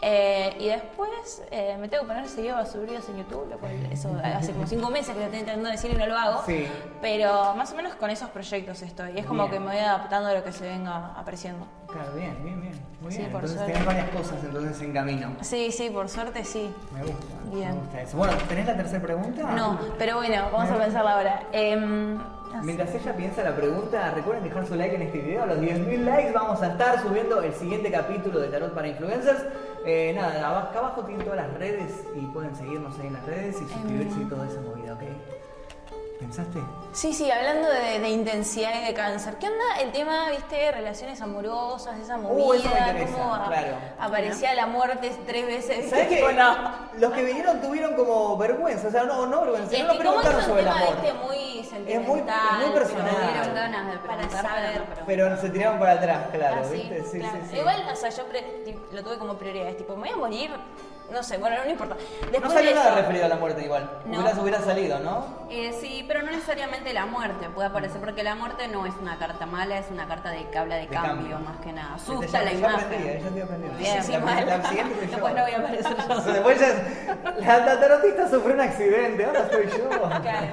Eh, 0.00 0.56
y 0.58 0.66
después 0.68 1.42
eh, 1.50 1.76
me 1.78 1.88
tengo 1.88 2.04
que 2.04 2.08
poner 2.08 2.28
seguido 2.28 2.56
a 2.56 2.64
subir 2.66 2.88
videos 2.88 3.08
en 3.10 3.18
YouTube, 3.18 3.48
lo 3.50 3.58
cual 3.58 3.72
eso 3.92 4.10
hace 4.24 4.52
como 4.52 4.66
cinco 4.66 4.90
meses 4.90 5.10
que 5.14 5.18
lo 5.20 5.24
estoy 5.26 5.40
intentando 5.40 5.70
decir 5.70 5.90
y 5.92 5.96
no 5.96 6.06
lo 6.06 6.16
hago. 6.16 6.42
Sí. 6.46 6.66
Pero 7.00 7.54
más 7.54 7.72
o 7.72 7.76
menos 7.76 7.94
con 7.94 8.10
esos 8.10 8.30
proyectos 8.30 8.80
estoy. 8.82 9.16
Es 9.18 9.26
como 9.26 9.42
Bien. 9.48 9.52
que 9.52 9.60
me 9.60 9.66
voy 9.74 9.78
adaptando 9.84 10.30
a 10.30 10.34
lo 10.34 10.42
que 10.42 10.50
se 10.52 10.66
venga 10.66 11.12
apareciendo. 11.16 11.66
Claro, 11.90 12.12
bien, 12.14 12.36
bien, 12.44 12.60
bien. 12.60 12.74
Muy 13.00 13.12
Sí, 13.12 13.18
bien. 13.18 13.30
por 13.32 13.40
entonces 13.44 13.66
tenés 13.66 13.86
varias 13.86 14.08
cosas 14.10 14.44
entonces 14.44 14.82
en 14.82 14.92
camino. 14.92 15.36
Sí, 15.40 15.72
sí, 15.72 15.88
por 15.90 16.08
suerte 16.08 16.44
sí. 16.44 16.70
Me 16.92 17.00
gusta. 17.02 17.34
Bien. 17.52 17.70
Me 17.70 17.74
gusta 17.80 18.02
eso. 18.02 18.16
Bueno, 18.18 18.34
¿tenés 18.48 18.66
la 18.66 18.76
tercera 18.76 19.02
pregunta? 19.02 19.42
No, 19.52 19.78
pero 19.98 20.16
bueno, 20.16 20.48
vamos 20.52 20.70
a 20.70 20.78
pensarla 20.78 21.12
ahora. 21.16 21.42
Em. 21.52 22.18
Mientras 22.62 22.94
ella 22.94 23.14
piensa 23.14 23.42
la 23.42 23.54
pregunta, 23.54 24.10
recuerden 24.14 24.44
dejar 24.44 24.66
su 24.66 24.74
like 24.74 24.96
en 24.96 25.02
este 25.02 25.18
video. 25.18 25.42
A 25.42 25.46
los 25.46 25.58
10.000 25.58 25.98
likes 26.04 26.32
vamos 26.32 26.60
a 26.62 26.68
estar 26.68 27.00
subiendo 27.02 27.42
el 27.42 27.52
siguiente 27.54 27.90
capítulo 27.90 28.40
de 28.40 28.48
Tarot 28.48 28.74
para 28.74 28.88
Influencers. 28.88 29.44
Eh, 29.86 30.12
nada, 30.14 30.68
acá 30.68 30.78
abajo 30.78 31.02
tienen 31.04 31.24
todas 31.24 31.46
las 31.46 31.58
redes 31.58 32.04
y 32.16 32.20
pueden 32.26 32.54
seguirnos 32.56 32.98
ahí 32.98 33.06
en 33.06 33.12
las 33.14 33.24
redes 33.26 33.56
y 33.56 33.68
suscribirse 33.68 34.20
y 34.20 34.24
toda 34.24 34.46
esa 34.46 34.60
movida, 34.60 34.94
¿ok? 34.94 35.02
¿Pensaste? 36.18 36.58
Sí, 36.92 37.12
sí, 37.12 37.30
hablando 37.30 37.68
de, 37.70 38.00
de 38.00 38.08
intensidad 38.08 38.72
y 38.82 38.86
de 38.86 38.92
cáncer. 38.94 39.36
¿Qué 39.36 39.46
onda 39.46 39.80
el 39.80 39.92
tema, 39.92 40.30
viste, 40.30 40.72
relaciones 40.72 41.20
amorosas, 41.22 41.96
esa 42.00 42.16
movida? 42.16 42.44
Uh, 42.44 42.54
eso 42.54 42.68
me 42.74 42.78
interesa, 42.80 43.12
cómo 43.12 43.34
a- 43.36 43.46
claro. 43.46 43.76
aparecía 44.00 44.54
la 44.54 44.66
muerte 44.66 45.12
tres 45.26 45.46
veces? 45.46 45.88
¿Sabes 45.90 46.08
qué? 46.08 46.16
Tipo, 46.16 46.32
no. 46.32 46.56
Los 46.98 47.12
que 47.12 47.22
vinieron 47.24 47.60
tuvieron 47.60 47.94
como 47.94 48.36
vergüenza, 48.36 48.88
o 48.88 48.90
sea, 48.90 49.04
no, 49.04 49.26
no 49.26 49.42
vergüenza, 49.42 49.76
Es 49.76 49.82
no 49.82 49.88
que 49.90 49.94
es 49.94 50.00
preguntaron 50.00 50.38
un 50.40 50.44
sobre 50.44 50.62
el 50.62 50.68
amor. 50.68 50.88
viste, 51.00 51.12
muy 51.12 51.64
sentimental. 51.64 52.02
muy- 52.08 52.18
es 52.20 52.66
muy 52.66 52.78
personal. 52.78 53.06
pero 53.08 53.28
Tuvieron 53.28 53.54
ganas 53.54 53.92
de 53.92 53.98
Para 53.98 54.28
saber. 54.30 54.82
pero 55.06 55.36
se 55.40 55.50
tiraron 55.50 55.78
para 55.78 55.92
atrás, 55.92 56.26
claro, 56.32 56.56
Ah, 56.62 56.68
sí, 56.68 56.74
¿viste? 56.78 57.04
Sí, 57.04 57.18
claro. 57.20 57.38
sí, 57.44 57.48
sí. 57.52 57.56
Igual, 57.58 57.84
o 57.92 57.96
sea, 57.96 58.10
yo 58.10 58.24
lo 58.90 59.02
tuve 59.04 59.18
como 59.18 59.34
prioridad. 59.34 59.68
Es 59.68 59.76
tipo, 59.76 59.94
me 59.94 60.08
voy 60.08 60.10
a 60.10 60.16
morir. 60.16 60.50
No 61.10 61.22
sé, 61.22 61.38
bueno, 61.38 61.56
no 61.64 61.70
importa. 61.70 61.96
Después 62.20 62.42
No 62.42 62.50
salió 62.50 62.68
de 62.70 62.74
nada 62.76 62.88
eso- 62.90 62.96
referido 63.00 63.24
a 63.24 63.28
la 63.28 63.36
muerte 63.36 63.64
igual. 63.64 63.90
No. 64.04 64.20
Hubiera, 64.20 64.42
hubiera 64.42 64.60
salido, 64.60 64.98
¿no? 64.98 65.26
Eh, 65.50 65.74
sí, 65.80 66.04
pero 66.06 66.20
no 66.22 66.30
necesariamente 66.30 66.92
la 66.92 67.06
muerte 67.06 67.48
puede 67.48 67.68
aparecer, 67.68 67.98
porque 68.00 68.22
la 68.22 68.34
muerte 68.34 68.68
no 68.68 68.84
es 68.84 68.94
una 69.00 69.18
carta 69.18 69.46
mala, 69.46 69.78
es 69.78 69.86
una 69.90 70.06
carta 70.06 70.30
de 70.30 70.46
que 70.50 70.58
habla 70.58 70.74
de, 70.76 70.82
De 70.82 70.88
cambio, 70.88 71.14
cambio. 71.14 71.38
más 71.40 71.56
que 71.64 71.72
nada. 71.72 71.94
Asusta 71.94 72.26
ya- 72.26 72.42
la 72.42 72.52
imagen. 72.52 72.80
aprendí, 72.84 73.08
eh, 73.08 73.42
aprendiendo. 73.42 73.78
Bien, 73.78 74.02
sí, 74.04 74.12
la- 74.12 74.18
mal. 74.18 74.46
la 74.46 74.62
siguiente 74.68 74.94
soy 74.96 75.04
yo. 75.06 75.10
Después 75.12 75.34
no 75.34 75.42
voy 75.42 75.52
a 75.52 75.58
aparecer 75.58 75.96
yo. 76.08 76.32
Después 76.32 76.60
ya, 76.60 77.36
la, 77.38 77.58
la 77.64 77.80
tarotista 77.80 78.28
sufrió 78.30 78.54
un 78.54 78.60
accidente, 78.60 79.24
ahora 79.24 79.40
estoy 79.40 79.66
yo. 79.78 79.88
Claro. 79.88 80.46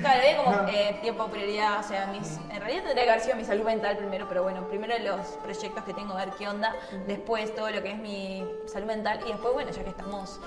Claro, 0.00 0.20
había 0.20 0.36
como 0.36 0.50
No. 0.50 0.68
eh, 0.68 0.98
tiempo 1.00 1.26
prioridad, 1.28 1.80
o 1.80 1.82
sea, 1.82 2.06
mis, 2.08 2.38
en 2.50 2.60
realidad 2.60 2.82
tendría 2.84 3.04
que 3.04 3.10
haber 3.10 3.22
sido 3.22 3.36
mi 3.36 3.44
salud 3.44 3.64
mental 3.64 3.96
primero, 3.96 4.26
pero 4.28 4.42
bueno, 4.42 4.68
primero 4.68 4.94
los 4.98 5.26
proyectos 5.42 5.82
que 5.84 5.94
tengo, 5.94 6.14
ver 6.14 6.30
qué 6.38 6.46
onda, 6.48 6.74
después 7.06 7.54
todo 7.54 7.70
lo 7.70 7.82
que 7.82 7.92
es 7.92 7.98
mi 7.98 8.44
salud 8.66 8.86
mental 8.86 9.20
y 9.26 9.30
después, 9.30 9.54
bueno, 9.54 9.70
ya 9.70 9.82
que 9.82 9.90
estamos, 9.90 10.40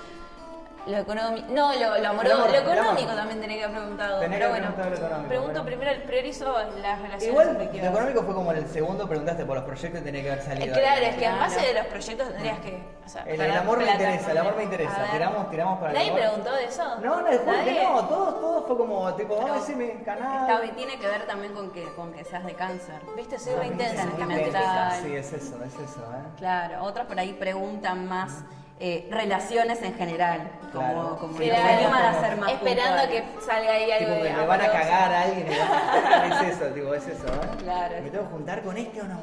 lo 0.86 0.96
económico, 0.98 1.46
no, 1.50 1.72
lo, 1.74 1.98
lo 1.98 2.08
amoroso, 2.08 2.34
amor, 2.36 2.50
lo 2.50 2.56
el 2.56 2.62
amor. 2.62 2.74
económico 2.78 3.14
también 3.14 3.40
tenía 3.40 3.56
que 3.58 3.64
haber 3.64 3.76
preguntado, 3.78 4.20
Tenés 4.20 4.38
pero 4.38 4.46
que 4.52 4.58
bueno, 4.60 4.74
preguntar 4.74 4.90
lo 5.00 5.06
económico, 5.06 5.28
pregunto 5.28 5.52
pero- 5.52 5.64
primero, 5.64 6.06
priorizo 6.06 6.56
las 6.82 6.98
relaciones 7.02 7.22
Igual, 7.24 7.54
lo 7.72 7.88
económico 7.88 8.22
fue 8.24 8.34
como 8.34 8.52
el 8.52 8.66
segundo, 8.68 9.08
preguntaste 9.08 9.44
por 9.44 9.56
los 9.56 9.64
proyectos 9.64 10.00
y 10.00 10.04
tenía 10.04 10.22
que 10.22 10.30
haber 10.32 10.42
Eh, 10.42 10.46
salido. 10.46 10.74
claro, 10.74 10.96
ahí. 11.00 11.04
es 11.04 11.16
que 11.16 11.24
en 11.24 11.38
base 11.38 11.60
de 11.60 11.74
los 11.74 11.86
proyectos 11.86 12.28
tendrías 12.28 12.58
que. 12.60 12.82
O 13.04 13.08
sea, 13.08 13.22
El- 13.24 13.40
el 13.40 13.50
amor 13.56 13.78
me 13.78 13.90
interesa, 13.90 14.30
el 14.30 14.38
amor 14.38 14.56
me 14.56 14.62
interesa. 14.64 15.06
Tiramos- 15.12 15.50
tiramos 15.50 15.78
para 15.78 15.90
el 15.90 15.98
¿Nadie 15.98 16.10
amor. 16.10 16.20
preguntó 16.20 16.52
de 16.54 16.64
eso? 16.64 16.84
No, 17.00 17.20
no, 17.20 17.28
el 17.28 17.38
que 17.40 17.46
¿Nadie? 17.46 17.82
no, 17.84 18.08
todos, 18.08 18.40
todos 18.40 18.66
fue 18.66 18.76
como, 18.76 19.14
tipo, 19.14 19.36
vamos 19.36 19.50
a 19.50 19.54
decirme 19.54 20.02
canal. 20.04 20.70
Tiene 20.76 20.98
que 20.98 21.06
ver 21.06 21.26
también 21.26 21.52
con 21.52 21.70
que, 21.72 21.84
con 21.94 22.12
que 22.12 22.24
seas 22.24 22.44
de 22.44 22.54
cáncer. 22.54 23.00
Viste, 23.16 23.38
soy 23.38 23.54
re 23.54 23.66
intensa. 23.66 24.04
intensa. 24.04 24.90
Sí, 25.02 25.14
es 25.14 25.32
eso, 25.32 25.56
es 25.64 25.74
eso, 25.74 26.00
¿eh? 26.00 26.28
Claro, 26.38 26.82
otras 26.84 27.06
por 27.06 27.18
ahí 27.18 27.32
preguntan 27.34 28.08
más 28.08 28.42
eh, 28.84 29.06
relaciones 29.12 29.80
en 29.82 29.94
general, 29.94 30.50
como, 30.72 30.84
Claro. 30.84 31.16
como 31.20 31.32
Sí, 31.34 31.44
que 31.44 31.50
se 31.50 31.54
claro. 31.54 31.78
animan 31.78 32.02
a 32.04 32.20
ser 32.20 32.36
más 32.36 32.50
Esperando 32.52 32.98
puntuales. 33.02 33.22
que 33.22 33.40
salga 33.46 33.70
ahí 33.72 33.90
algo 33.92 34.06
Tipo, 34.12 34.24
de 34.24 34.32
me, 34.32 34.46
van 34.46 34.60
a 34.60 34.66
cagar 34.72 35.12
a 35.12 35.22
alguien 35.22 35.46
y 35.46 35.56
van 35.56 36.32
a- 36.32 36.42
Es 36.42 36.56
eso, 36.56 36.64
tipo, 36.74 36.94
es 36.94 37.06
eso, 37.06 37.26
¿eh? 37.28 37.56
Claro. 37.62 37.94
¿Me 38.02 38.10
tengo 38.10 38.24
que 38.24 38.30
juntar 38.32 38.62
con 38.64 38.76
este 38.76 39.00
o 39.00 39.04
no? 39.04 39.20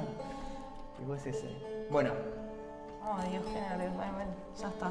Y 1.01 1.05
vos 1.05 1.25
ese. 1.25 1.49
Bueno, 1.91 2.11
Oh, 3.03 3.17
Dios, 3.29 3.43
qué 3.43 3.59
nervios. 3.59 3.93
Bueno, 3.95 4.11
bueno, 4.13 4.31
ya 4.61 4.67
está. 4.67 4.85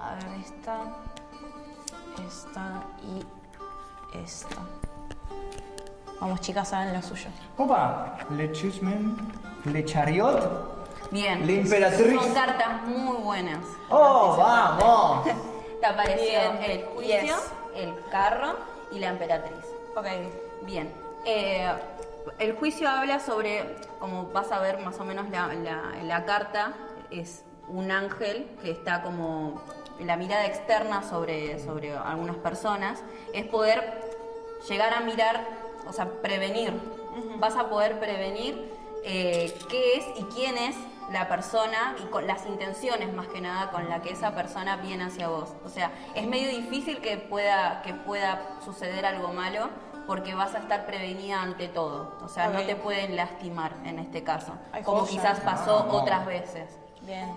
A 0.00 0.14
ver, 0.14 0.40
esta, 0.40 0.78
esta 2.26 2.82
y 3.02 4.16
esta. 4.22 4.56
Vamos, 6.20 6.40
chicas, 6.40 6.72
hagan 6.72 6.94
lo 6.94 7.02
suyo. 7.02 7.28
opa, 7.58 8.16
Le 8.30 8.52
Chusman, 8.52 9.16
Le 9.64 9.84
Chariot. 9.84 10.81
Bien. 11.12 11.46
La 11.46 11.52
Imperatriz. 11.52 12.20
Son 12.20 12.34
cartas 12.34 12.82
muy 12.86 13.16
buenas. 13.18 13.64
¡Oh, 13.88 14.34
vamos! 14.36 15.28
Te 15.80 15.86
apareció 15.86 16.24
Bien. 16.24 16.58
el 16.70 16.84
juicio, 16.86 17.20
Yes. 17.20 17.52
el 17.76 17.94
carro 18.10 18.56
y 18.90 18.98
la 18.98 19.08
emperatriz. 19.08 19.64
Ok. 19.96 20.06
Bien. 20.62 20.92
Eh, 21.24 21.70
el 22.38 22.56
juicio 22.56 22.88
habla 22.88 23.20
sobre, 23.20 23.76
como 24.00 24.26
vas 24.32 24.50
a 24.52 24.60
ver 24.60 24.78
más 24.80 24.98
o 25.00 25.04
menos 25.04 25.28
la, 25.30 25.48
la- 25.54 26.02
la 26.02 26.24
carta, 26.24 26.72
es 27.10 27.44
un 27.68 27.90
ángel 27.90 28.48
que 28.62 28.70
está 28.70 29.02
como 29.02 29.60
la 30.00 30.16
mirada 30.16 30.46
externa 30.46 31.02
sobre, 31.02 31.58
sobre 31.62 31.94
algunas 31.96 32.36
personas, 32.36 33.02
es 33.34 33.44
poder 33.46 34.00
llegar 34.68 34.94
a 34.94 35.00
mirar, 35.00 35.46
o 35.86 35.92
sea, 35.92 36.06
prevenir. 36.22 36.72
Vas 37.38 37.56
a 37.56 37.68
poder 37.68 37.98
prevenir 38.00 38.72
eh, 39.04 39.54
qué 39.68 39.96
es 39.98 40.04
y 40.18 40.22
quién 40.34 40.56
es 40.56 40.76
la 41.12 41.28
persona 41.28 41.94
y 42.02 42.06
con 42.06 42.26
las 42.26 42.46
intenciones 42.46 43.12
más 43.12 43.28
que 43.28 43.40
nada 43.40 43.70
con 43.70 43.88
la 43.88 44.02
que 44.02 44.12
esa 44.12 44.34
persona 44.34 44.76
viene 44.76 45.04
hacia 45.04 45.28
vos. 45.28 45.54
O 45.64 45.68
sea, 45.68 45.92
es 46.14 46.26
medio 46.26 46.48
difícil 46.48 47.00
que 47.00 47.16
pueda, 47.18 47.82
que 47.82 47.94
pueda 47.94 48.56
suceder 48.64 49.04
algo 49.06 49.28
malo 49.32 49.68
porque 50.06 50.34
vas 50.34 50.54
a 50.54 50.58
estar 50.58 50.86
prevenida 50.86 51.42
ante 51.42 51.68
todo. 51.68 52.18
O 52.22 52.28
sea, 52.28 52.48
no 52.48 52.62
te 52.62 52.76
pueden 52.76 53.16
lastimar 53.16 53.72
en 53.84 53.98
este 53.98 54.24
caso, 54.24 54.52
Ay, 54.72 54.82
como 54.82 55.06
quizás 55.06 55.40
pasó 55.40 55.80
Vamos. 55.80 56.02
otras 56.02 56.26
veces. 56.26 56.78
Bien. 57.02 57.30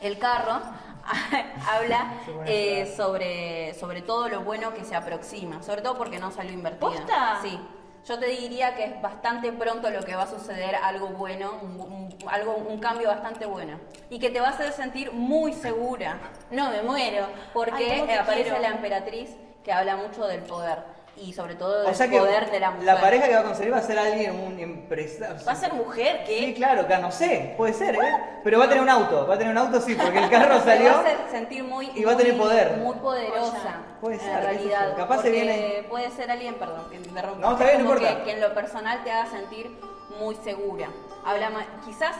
El 0.00 0.18
carro 0.18 0.60
habla 1.72 2.14
eh, 2.46 2.92
sobre, 2.96 3.74
sobre 3.74 4.02
todo 4.02 4.28
lo 4.28 4.42
bueno 4.42 4.74
que 4.74 4.84
se 4.84 4.94
aproxima, 4.94 5.62
sobre 5.62 5.82
todo 5.82 5.96
porque 5.96 6.18
no 6.18 6.30
salió 6.30 6.52
invertida. 6.52 6.90
¿Posta? 6.90 7.38
Sí. 7.42 7.58
Yo 8.06 8.18
te 8.18 8.26
diría 8.26 8.74
que 8.74 8.84
es 8.84 9.00
bastante 9.00 9.52
pronto 9.52 9.88
lo 9.90 10.02
que 10.02 10.16
va 10.16 10.22
a 10.24 10.26
suceder, 10.26 10.74
algo 10.74 11.08
bueno, 11.08 11.52
un, 11.62 11.80
un- 11.80 12.18
algo, 12.28 12.54
un 12.56 12.78
cambio 12.80 13.08
bastante 13.08 13.46
bueno. 13.46 13.78
Y 14.10 14.18
que 14.18 14.30
te 14.30 14.40
va 14.40 14.48
a 14.48 14.50
hacer 14.50 14.72
sentir 14.72 15.12
muy 15.12 15.52
segura. 15.52 16.18
No, 16.50 16.70
me 16.70 16.82
muero. 16.82 17.26
Porque 17.52 17.74
Ay, 17.92 17.98
¿cómo 18.00 18.06
te 18.06 18.14
eh, 18.14 18.18
aparece 18.18 18.44
quiero? 18.48 18.60
la 18.60 18.68
emperatriz 18.68 19.30
que 19.62 19.72
habla 19.72 19.96
mucho 19.96 20.26
del 20.26 20.40
poder. 20.42 20.78
Y 21.14 21.32
sobre 21.34 21.54
todo 21.54 21.82
del 21.82 21.90
O 21.90 21.94
sea 21.94 22.08
que 22.08 22.18
poder 22.18 22.50
de 22.50 22.58
la 22.58 22.70
mujer. 22.70 22.86
la 22.86 23.00
pareja 23.00 23.28
que 23.28 23.34
va 23.34 23.40
a 23.40 23.44
conseguir 23.44 23.72
va 23.72 23.78
a 23.78 23.82
ser 23.82 23.98
alguien, 23.98 24.34
un 24.34 24.58
empresario. 24.58 25.36
¿Va 25.46 25.52
a 25.52 25.56
ser 25.56 25.72
mujer? 25.74 26.24
¿Qué? 26.26 26.38
Sí, 26.38 26.54
claro, 26.54 26.86
que 26.88 26.96
no 26.98 27.12
sé, 27.12 27.54
puede 27.56 27.74
ser, 27.74 27.94
¿eh? 27.96 28.00
Pero 28.42 28.58
va 28.58 28.64
a 28.64 28.68
tener 28.68 28.82
un 28.82 28.88
auto, 28.88 29.26
va 29.26 29.34
a 29.34 29.38
tener 29.38 29.52
un 29.52 29.58
auto 29.58 29.80
sí, 29.80 29.94
porque 29.94 30.18
el 30.18 30.30
carro 30.30 30.58
salió. 30.64 30.90
va 30.90 30.96
a 30.96 31.00
hacer 31.00 31.16
sentir 31.30 31.62
muy 31.64 31.90
y 31.94 32.02
va 32.04 32.12
a 32.12 32.16
tener 32.16 32.32
muy- 32.34 32.42
poder. 32.46 32.76
muy 32.78 32.96
poderosa 32.96 33.76
Puede 34.00 34.14
en 34.16 34.20
ser, 34.22 34.34
sé 34.34 34.40
realidad. 34.40 34.96
Capaz 34.96 35.22
se 35.22 35.30
viene- 35.30 35.86
puede 35.90 36.10
ser 36.10 36.30
alguien 36.30 36.54
perdón 36.54 36.90
que 36.90 36.98
te 36.98 37.08
interrumpa 37.08 37.40
No, 37.46 37.52
está 37.52 37.64
bien, 37.64 37.84
no 37.84 37.90
importa. 37.92 38.16
que, 38.18 38.22
que 38.24 38.32
en 38.32 38.40
lo 38.40 38.54
personal 38.54 39.04
te 39.04 39.12
haga 39.12 39.30
sentir 39.30 39.70
muy 40.18 40.34
segura 40.36 40.88
habla 41.24 41.50
ma- 41.50 41.66
quizás 41.84 42.16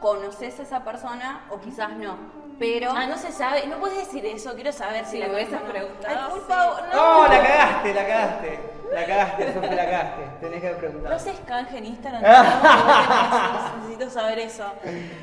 conoces 0.00 0.58
a 0.60 0.62
esa 0.62 0.84
persona 0.84 1.46
o 1.50 1.58
quizás 1.60 1.90
no 1.96 2.16
pero 2.58 2.90
Ah, 2.94 3.06
no 3.06 3.16
se 3.18 3.32
sabe. 3.32 3.66
No 3.66 3.76
puedes 3.78 3.98
decir 3.98 4.24
eso. 4.26 4.54
Quiero 4.54 4.72
saber 4.72 5.04
si 5.04 5.12
Si 5.12 5.18
la 5.18 5.28
hubieses 5.28 5.60
preguntado, 5.60 6.14
Ay, 6.24 6.30
por 6.30 6.38
sí. 6.40 6.44
favor, 6.48 6.82
no. 6.92 7.00
¡Oh, 7.20 7.22
la 7.28 7.42
cagaste, 7.42 7.94
la 7.94 8.06
cagaste! 8.06 8.60
La 8.92 9.04
cagaste, 9.04 9.52
Sofía, 9.52 9.70
la 9.74 9.84
cagaste. 9.84 10.22
Tenés 10.40 10.60
que 10.60 10.66
haber 10.68 10.78
preguntado. 10.78 11.14
No 11.14 11.18
seas 11.20 11.36
canje 11.46 11.78
en 11.78 11.86
Instagram. 11.86 12.22
no, 12.22 13.76
necesito 13.78 14.10
saber 14.10 14.38
eso. 14.38 14.64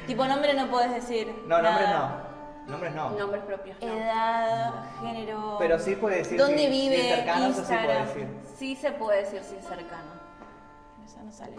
Tipo, 0.06 0.26
nombre 0.26 0.54
no 0.54 0.68
puedes 0.68 0.94
decir. 0.94 1.28
No, 1.48 1.62
nombres 1.62 1.88
nada. 1.90 2.28
no. 2.68 2.72
Nombres 2.72 2.94
no. 2.94 3.10
nombres 3.12 3.44
propios 3.44 3.78
no. 3.82 3.88
Edad, 3.88 4.72
género. 5.02 5.56
Pero 5.60 5.80
sí 5.80 5.96
puede 5.96 6.18
decir 6.18 6.38
¿Dónde 6.38 6.60
si, 6.60 6.68
vive? 6.70 6.96
si 6.96 7.02
es 7.10 7.16
cercano, 7.16 7.46
eso 7.48 7.54
sí 7.54 7.62
puede 7.74 7.80
Instagram. 8.00 8.08
decir. 8.08 8.28
sí 8.58 8.76
se 8.76 8.92
puede 8.92 9.18
decir 9.20 9.44
si 9.44 9.56
es 9.58 9.66
cercano 9.66 10.12
Esa 11.06 11.24
no 11.24 11.32
sale. 11.32 11.56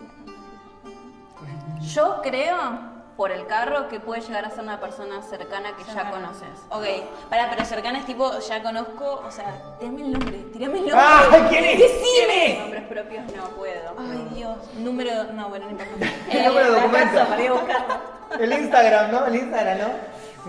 yo 1.81 2.21
creo 2.23 2.94
por 3.17 3.31
el 3.31 3.47
carro 3.47 3.89
que 3.89 4.01
puede 4.01 4.21
llegar 4.23 4.45
a 4.45 4.51
ser 4.51 4.61
una 4.65 4.81
persona 4.81 5.23
cercana 5.23 5.77
que 5.77 5.85
ya 5.85 6.11
conoces 6.11 6.49
Ok, 6.71 6.85
pará, 7.31 7.49
pero 7.51 7.65
cercana 7.65 7.99
es 8.01 8.07
tipo, 8.07 8.39
ya 8.41 8.63
conozco, 8.63 9.23
o 9.27 9.31
sea, 9.31 9.77
tirame 9.79 10.03
el 10.03 10.13
nombre, 10.13 10.39
tirame 10.53 10.79
el 10.79 10.87
nombre. 10.89 11.01
¡Ah! 11.01 11.47
¿Quién 11.49 11.65
es? 11.65 11.79
¡Decime! 11.79 12.59
nombres 12.61 12.83
propios 12.85 13.25
no 13.37 13.45
puedo 13.51 13.95
Ay, 13.99 14.29
Dios. 14.35 14.57
Número, 14.75 15.25
no, 15.33 15.49
bueno, 15.49 15.67
no 15.67 15.71
importa. 15.73 16.07
El 16.31 16.45
número 16.47 16.65
de 16.67 16.71
la 16.73 16.81
documento. 16.83 17.13
casa 17.15 17.29
para 17.29 17.43
ir 17.43 17.49
a 17.51 17.53
buscarlo. 17.53 17.95
El 18.41 18.53
Instagram, 18.53 19.11
¿no? 19.13 19.27
El 19.27 19.35
Instagram, 19.37 19.79
¿no? 19.79 19.87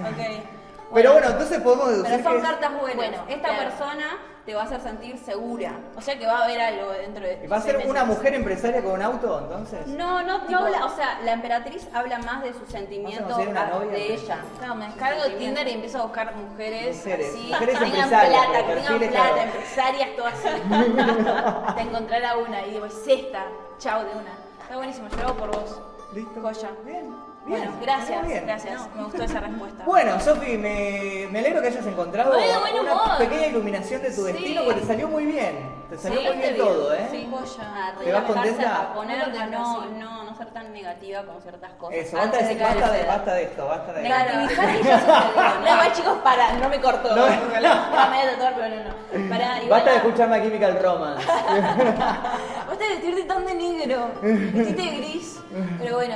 Ok. 0.10 0.46
Pero 0.94 1.12
bueno, 1.14 1.28
entonces 1.30 1.60
podemos 1.62 1.90
deducir 1.90 2.12
Pero 2.18 2.24
son 2.24 2.32
que 2.34 2.38
es- 2.40 2.44
cartas 2.46 2.72
buenas. 2.80 2.96
Bueno, 2.96 3.18
Esta 3.28 3.50
claro. 3.50 3.64
persona 3.70 4.06
te 4.46 4.54
va 4.54 4.62
a 4.62 4.66
hacer 4.66 4.80
sentir 4.82 5.18
segura. 5.18 5.72
O 5.98 6.02
sea 6.02 6.20
que 6.20 6.28
va 6.28 6.38
a 6.40 6.44
haber 6.44 6.62
algo 6.62 6.92
dentro 6.92 7.26
de. 7.26 7.48
¿Va 7.48 7.58
a 7.58 7.62
ser 7.62 7.78
una 7.88 8.06
mujer 8.06 8.36
empresaria 8.36 8.84
con 8.84 8.94
un 8.94 9.02
auto, 9.02 9.40
entonces? 9.40 9.88
No, 9.88 10.22
no, 10.22 10.38
no 10.38 10.46
Tipo- 10.46 10.60
habla, 10.60 10.86
o 10.86 10.96
sea, 10.96 11.20
la 11.26 11.32
emperatriz 11.34 11.88
habla 11.94 12.20
más 12.20 12.44
de 12.44 12.54
sus 12.54 12.70
sentimientos 12.70 13.26
a 13.26 13.28
conseguir 13.34 13.50
una 13.50 13.64
a- 13.64 13.70
novia, 13.70 13.92
de 13.92 14.14
ella. 14.14 14.38
Claro, 14.60 14.76
me 14.76 14.86
descargo 14.86 15.24
Tinder 15.38 15.68
y 15.68 15.72
empiezo 15.72 15.98
a 16.00 16.02
buscar 16.04 16.36
mujeres, 16.36 16.98
Mujeres, 16.98 17.30
así, 17.34 17.48
mujeres 17.52 17.80
que 17.80 17.86
tengan 17.86 18.00
empresarias, 18.04 18.46
plata, 18.46 18.58
que 18.68 18.74
tengan 18.76 19.00
perfiles, 19.00 19.12
plata, 19.12 19.44
empresarias, 19.44 20.10
todo 20.16 20.28
así. 20.28 20.48
Hasta 21.68 21.82
encontrar 21.82 22.26
a 22.26 22.38
una 22.38 22.62
y 22.68 22.72
digo, 22.72 22.86
es 22.86 23.08
esta, 23.08 23.46
chao 23.80 24.04
de 24.04 24.12
una. 24.12 24.32
Está 24.62 24.78
buenísimo, 24.78 25.08
yo 25.10 25.18
lo 25.18 25.24
hago 25.24 25.36
por 25.38 25.52
vos. 25.52 25.82
¿Listo? 26.14 26.40
Joya. 26.42 26.70
Bien, 26.86 27.14
bien. 27.46 27.60
Bueno, 27.60 27.74
gracias, 27.82 28.22
muy 28.24 28.32
bien. 28.32 28.46
gracias. 28.46 28.96
Me 28.96 29.04
gustó 29.04 29.24
esa 29.24 29.40
respuesta. 29.40 29.84
Bueno, 29.86 30.20
Sofi, 30.20 30.58
me, 30.58 31.28
me 31.32 31.40
alegro 31.40 31.62
que 31.62 31.68
hayas 31.68 31.86
encontrado 31.86 32.34
una 32.38 32.94
humor. 32.94 33.18
pequeña 33.18 33.48
iluminación 33.48 34.02
de 34.02 34.10
tu 34.12 34.26
Sí. 34.26 34.32
destino, 34.34 34.64
porque 34.66 34.82
te 34.82 34.88
salió 34.88 35.08
muy 35.08 35.26
bien. 35.26 35.76
Te 35.90 35.98
salió 35.98 36.20
Sí, 36.22 36.28
muy 36.28 36.38
bien 36.38 36.58
todo, 36.58 36.94
¿eh? 36.94 37.08
Sí, 37.12 37.30
Joya. 37.32 37.88
a 37.88 38.00
¿Te 38.00 38.12
vas 38.12 38.24
contenta? 38.24 38.82
a 38.82 38.94
poner, 38.94 39.28
no, 39.52 39.86
no, 39.86 40.24
no 40.24 40.36
ser 40.36 40.48
tan 40.48 40.74
negativa 40.74 41.24
con 41.24 41.42
ciertas 41.42 41.72
cosas. 41.74 41.96
Eso, 41.98 42.18
basta 42.18 42.38
antes 42.40 42.58
de, 42.58 42.64
basta, 42.64 42.92
de, 42.92 43.04
basta 43.06 43.34
de 43.36 43.44
esto, 43.44 43.68
basta 43.68 43.94
de 43.94 44.02
esto. 44.02 44.10
Negativizar 44.10 44.70
y 44.80 45.64
No, 45.64 45.72
igual 45.74 45.94
chicos, 45.94 46.18
para, 46.24 46.54
no 46.54 46.70
me 46.70 46.82
corto. 46.82 47.10
No. 47.16 47.16
No, 47.16 47.30
me 47.30 47.46
voy 47.46 47.66
a 47.66 48.32
tatuar, 48.32 48.56
pero 48.56 48.76
no, 48.76 48.84
no. 49.24 49.30
Para, 49.30 49.46
igual, 49.64 49.70
Basta 49.70 49.92
de 49.92 49.98
escuchar 49.98 50.30
My 50.30 50.42
Chemical 50.42 50.80
Romance. 50.82 51.28
Basta 52.68 52.84
de 52.84 52.90
vestirte 52.90 53.24
tan 53.24 53.46
de 53.46 53.54
negro. 53.54 54.10
Vestite 54.22 54.82
de 54.82 54.98
gris. 54.98 55.40
Pero 55.80 55.96
bueno, 55.96 56.16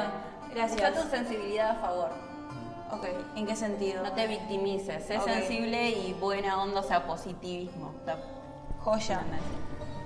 Usa 0.51 0.67
gracias. 0.67 1.03
tu 1.03 1.09
sensibilidad 1.09 1.71
a 1.71 1.75
favor. 1.75 2.09
Ok, 2.91 3.05
¿en 3.35 3.45
qué 3.45 3.55
sentido? 3.55 4.03
No 4.03 4.13
te 4.13 4.27
victimices, 4.27 5.05
sé 5.05 5.17
Ok. 5.17 5.25
sensible 5.25 5.89
y 5.91 6.13
buena 6.13 6.61
onda, 6.61 6.79
o 6.79 6.83
sea, 6.83 7.05
positivismo. 7.05 7.93
Joya. 8.79 9.21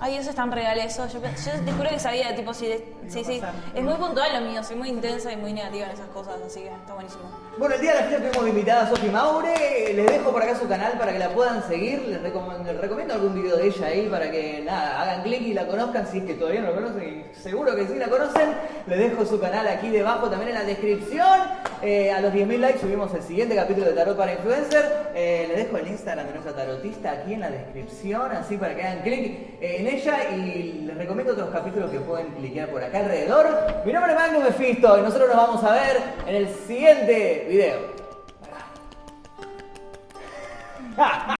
Ay, 0.06 0.18
eso 0.18 0.32
es 0.32 0.36
tan 0.36 0.52
real 0.52 0.78
eso. 0.80 1.08
Yo, 1.08 1.20
yo 1.22 1.63
te 1.66 1.72
juro 1.72 1.89
que 1.89 1.98
sabía, 1.98 2.36
tipo, 2.36 2.54
si 2.54 2.68
de- 2.68 2.94
sí, 3.08 3.24
sí. 3.24 3.42
Es 3.74 3.82
muy 3.84 3.94
puntual 3.94 4.34
lo 4.34 4.42
mío, 4.50 4.62
soy 4.62 4.76
muy 4.76 4.89
intensa 4.89 5.32
y 5.32 5.38
muy 5.38 5.54
negativa 5.54 5.86
en 5.86 5.92
esas 5.94 6.08
cosas, 6.10 6.36
así 6.46 6.60
que 6.60 6.68
está 6.68 6.94
buenísimo. 6.94 7.24
Bueno, 7.58 7.76
el 7.76 7.80
día 7.82 7.94
de 7.94 8.02
la 8.02 8.08
fiesta 8.08 8.30
tuvimos 8.32 8.50
invitada 8.50 8.82
a 8.84 8.89
Sofi 8.89 9.08
Maure. 9.08 9.94
Les 9.94 10.06
dejo 10.06 10.32
por 10.34 10.44
acá 10.44 10.60
su 10.60 10.68
canal 10.68 10.98
para 10.98 11.13
que 11.13 11.20
la 11.20 11.30
puedan 11.30 11.63
seguir. 11.70 12.02
Les, 12.02 12.22
recom- 12.22 12.63
les 12.66 12.78
recomiendo 12.82 13.13
algún 13.13 13.34
video 13.34 13.56
de 13.56 13.68
ella 13.68 13.88
ahí 13.88 14.08
para 14.10 14.30
que 14.30 14.62
nada, 14.66 15.02
hagan 15.04 15.24
clic 15.24 15.42
y 15.42 15.54
la 15.54 15.66
conozcan 15.68 16.06
si 16.06 16.18
es 16.18 16.26
que 16.26 16.34
todavía 16.34 16.60
no 16.60 16.72
la 16.72 16.76
conocen. 16.76 17.04
Y 17.32 17.36
seguro 17.42 17.74
que 17.74 17.88
sí 17.88 17.96
la 17.96 18.10
conocen. 18.10 18.54
Les 18.88 19.00
dejo 19.00 19.26
su 19.26 19.39
canal 19.39 19.66
aquí 19.70 19.88
debajo 19.89 20.30
también 20.30 20.50
en 20.50 20.56
la 20.56 20.63
descripción. 20.66 21.39
Eh, 21.86 22.10
a 22.13 22.22
los 22.22 22.32
10.000 22.32 22.60
likes 22.60 22.80
subimos 22.80 23.13
el 23.13 23.22
siguiente 23.22 23.56
capítulo 23.56 23.88
de 23.88 23.91
Tarot 23.91 24.15
para 24.15 24.32
Influencer. 24.32 25.12
Eh, 25.13 25.48
les 25.50 25.65
dejo 25.65 25.78
el 25.78 25.88
Instagram 25.89 26.28
de 26.28 26.32
nuestra 26.32 26.56
tarotista 26.56 27.12
aquí 27.12 27.34
en 27.34 27.41
la 27.41 27.50
descripción, 27.50 28.32
así 28.32 28.56
para 28.56 28.74
que 28.74 28.84
hagan 28.84 29.02
clic 29.02 29.60
eh, 29.60 29.78
en 29.80 29.88
ella. 29.88 30.30
Y 30.30 30.84
les 30.86 30.96
recomiendo 30.96 31.34
otros 31.34 31.50
capítulos 31.50 31.91
que 31.91 32.00
pueden 32.00 32.28
cliquear 32.36 32.69
por 32.69 32.82
acá 32.82 33.00
alrededor. 33.00 33.84
Mi 33.86 33.91
nombre 33.91 34.13
es 34.13 34.17
Magnus 34.17 34.43
Mefisto 34.43 34.98
y 34.98 35.02
nosotros 35.02 35.28
nos 35.28 35.36
vamos 35.36 35.62
a 35.62 35.74
ver 35.74 35.98
en 36.26 36.36
el 36.36 36.48
siguiente 36.48 37.48
video. 37.50 38.04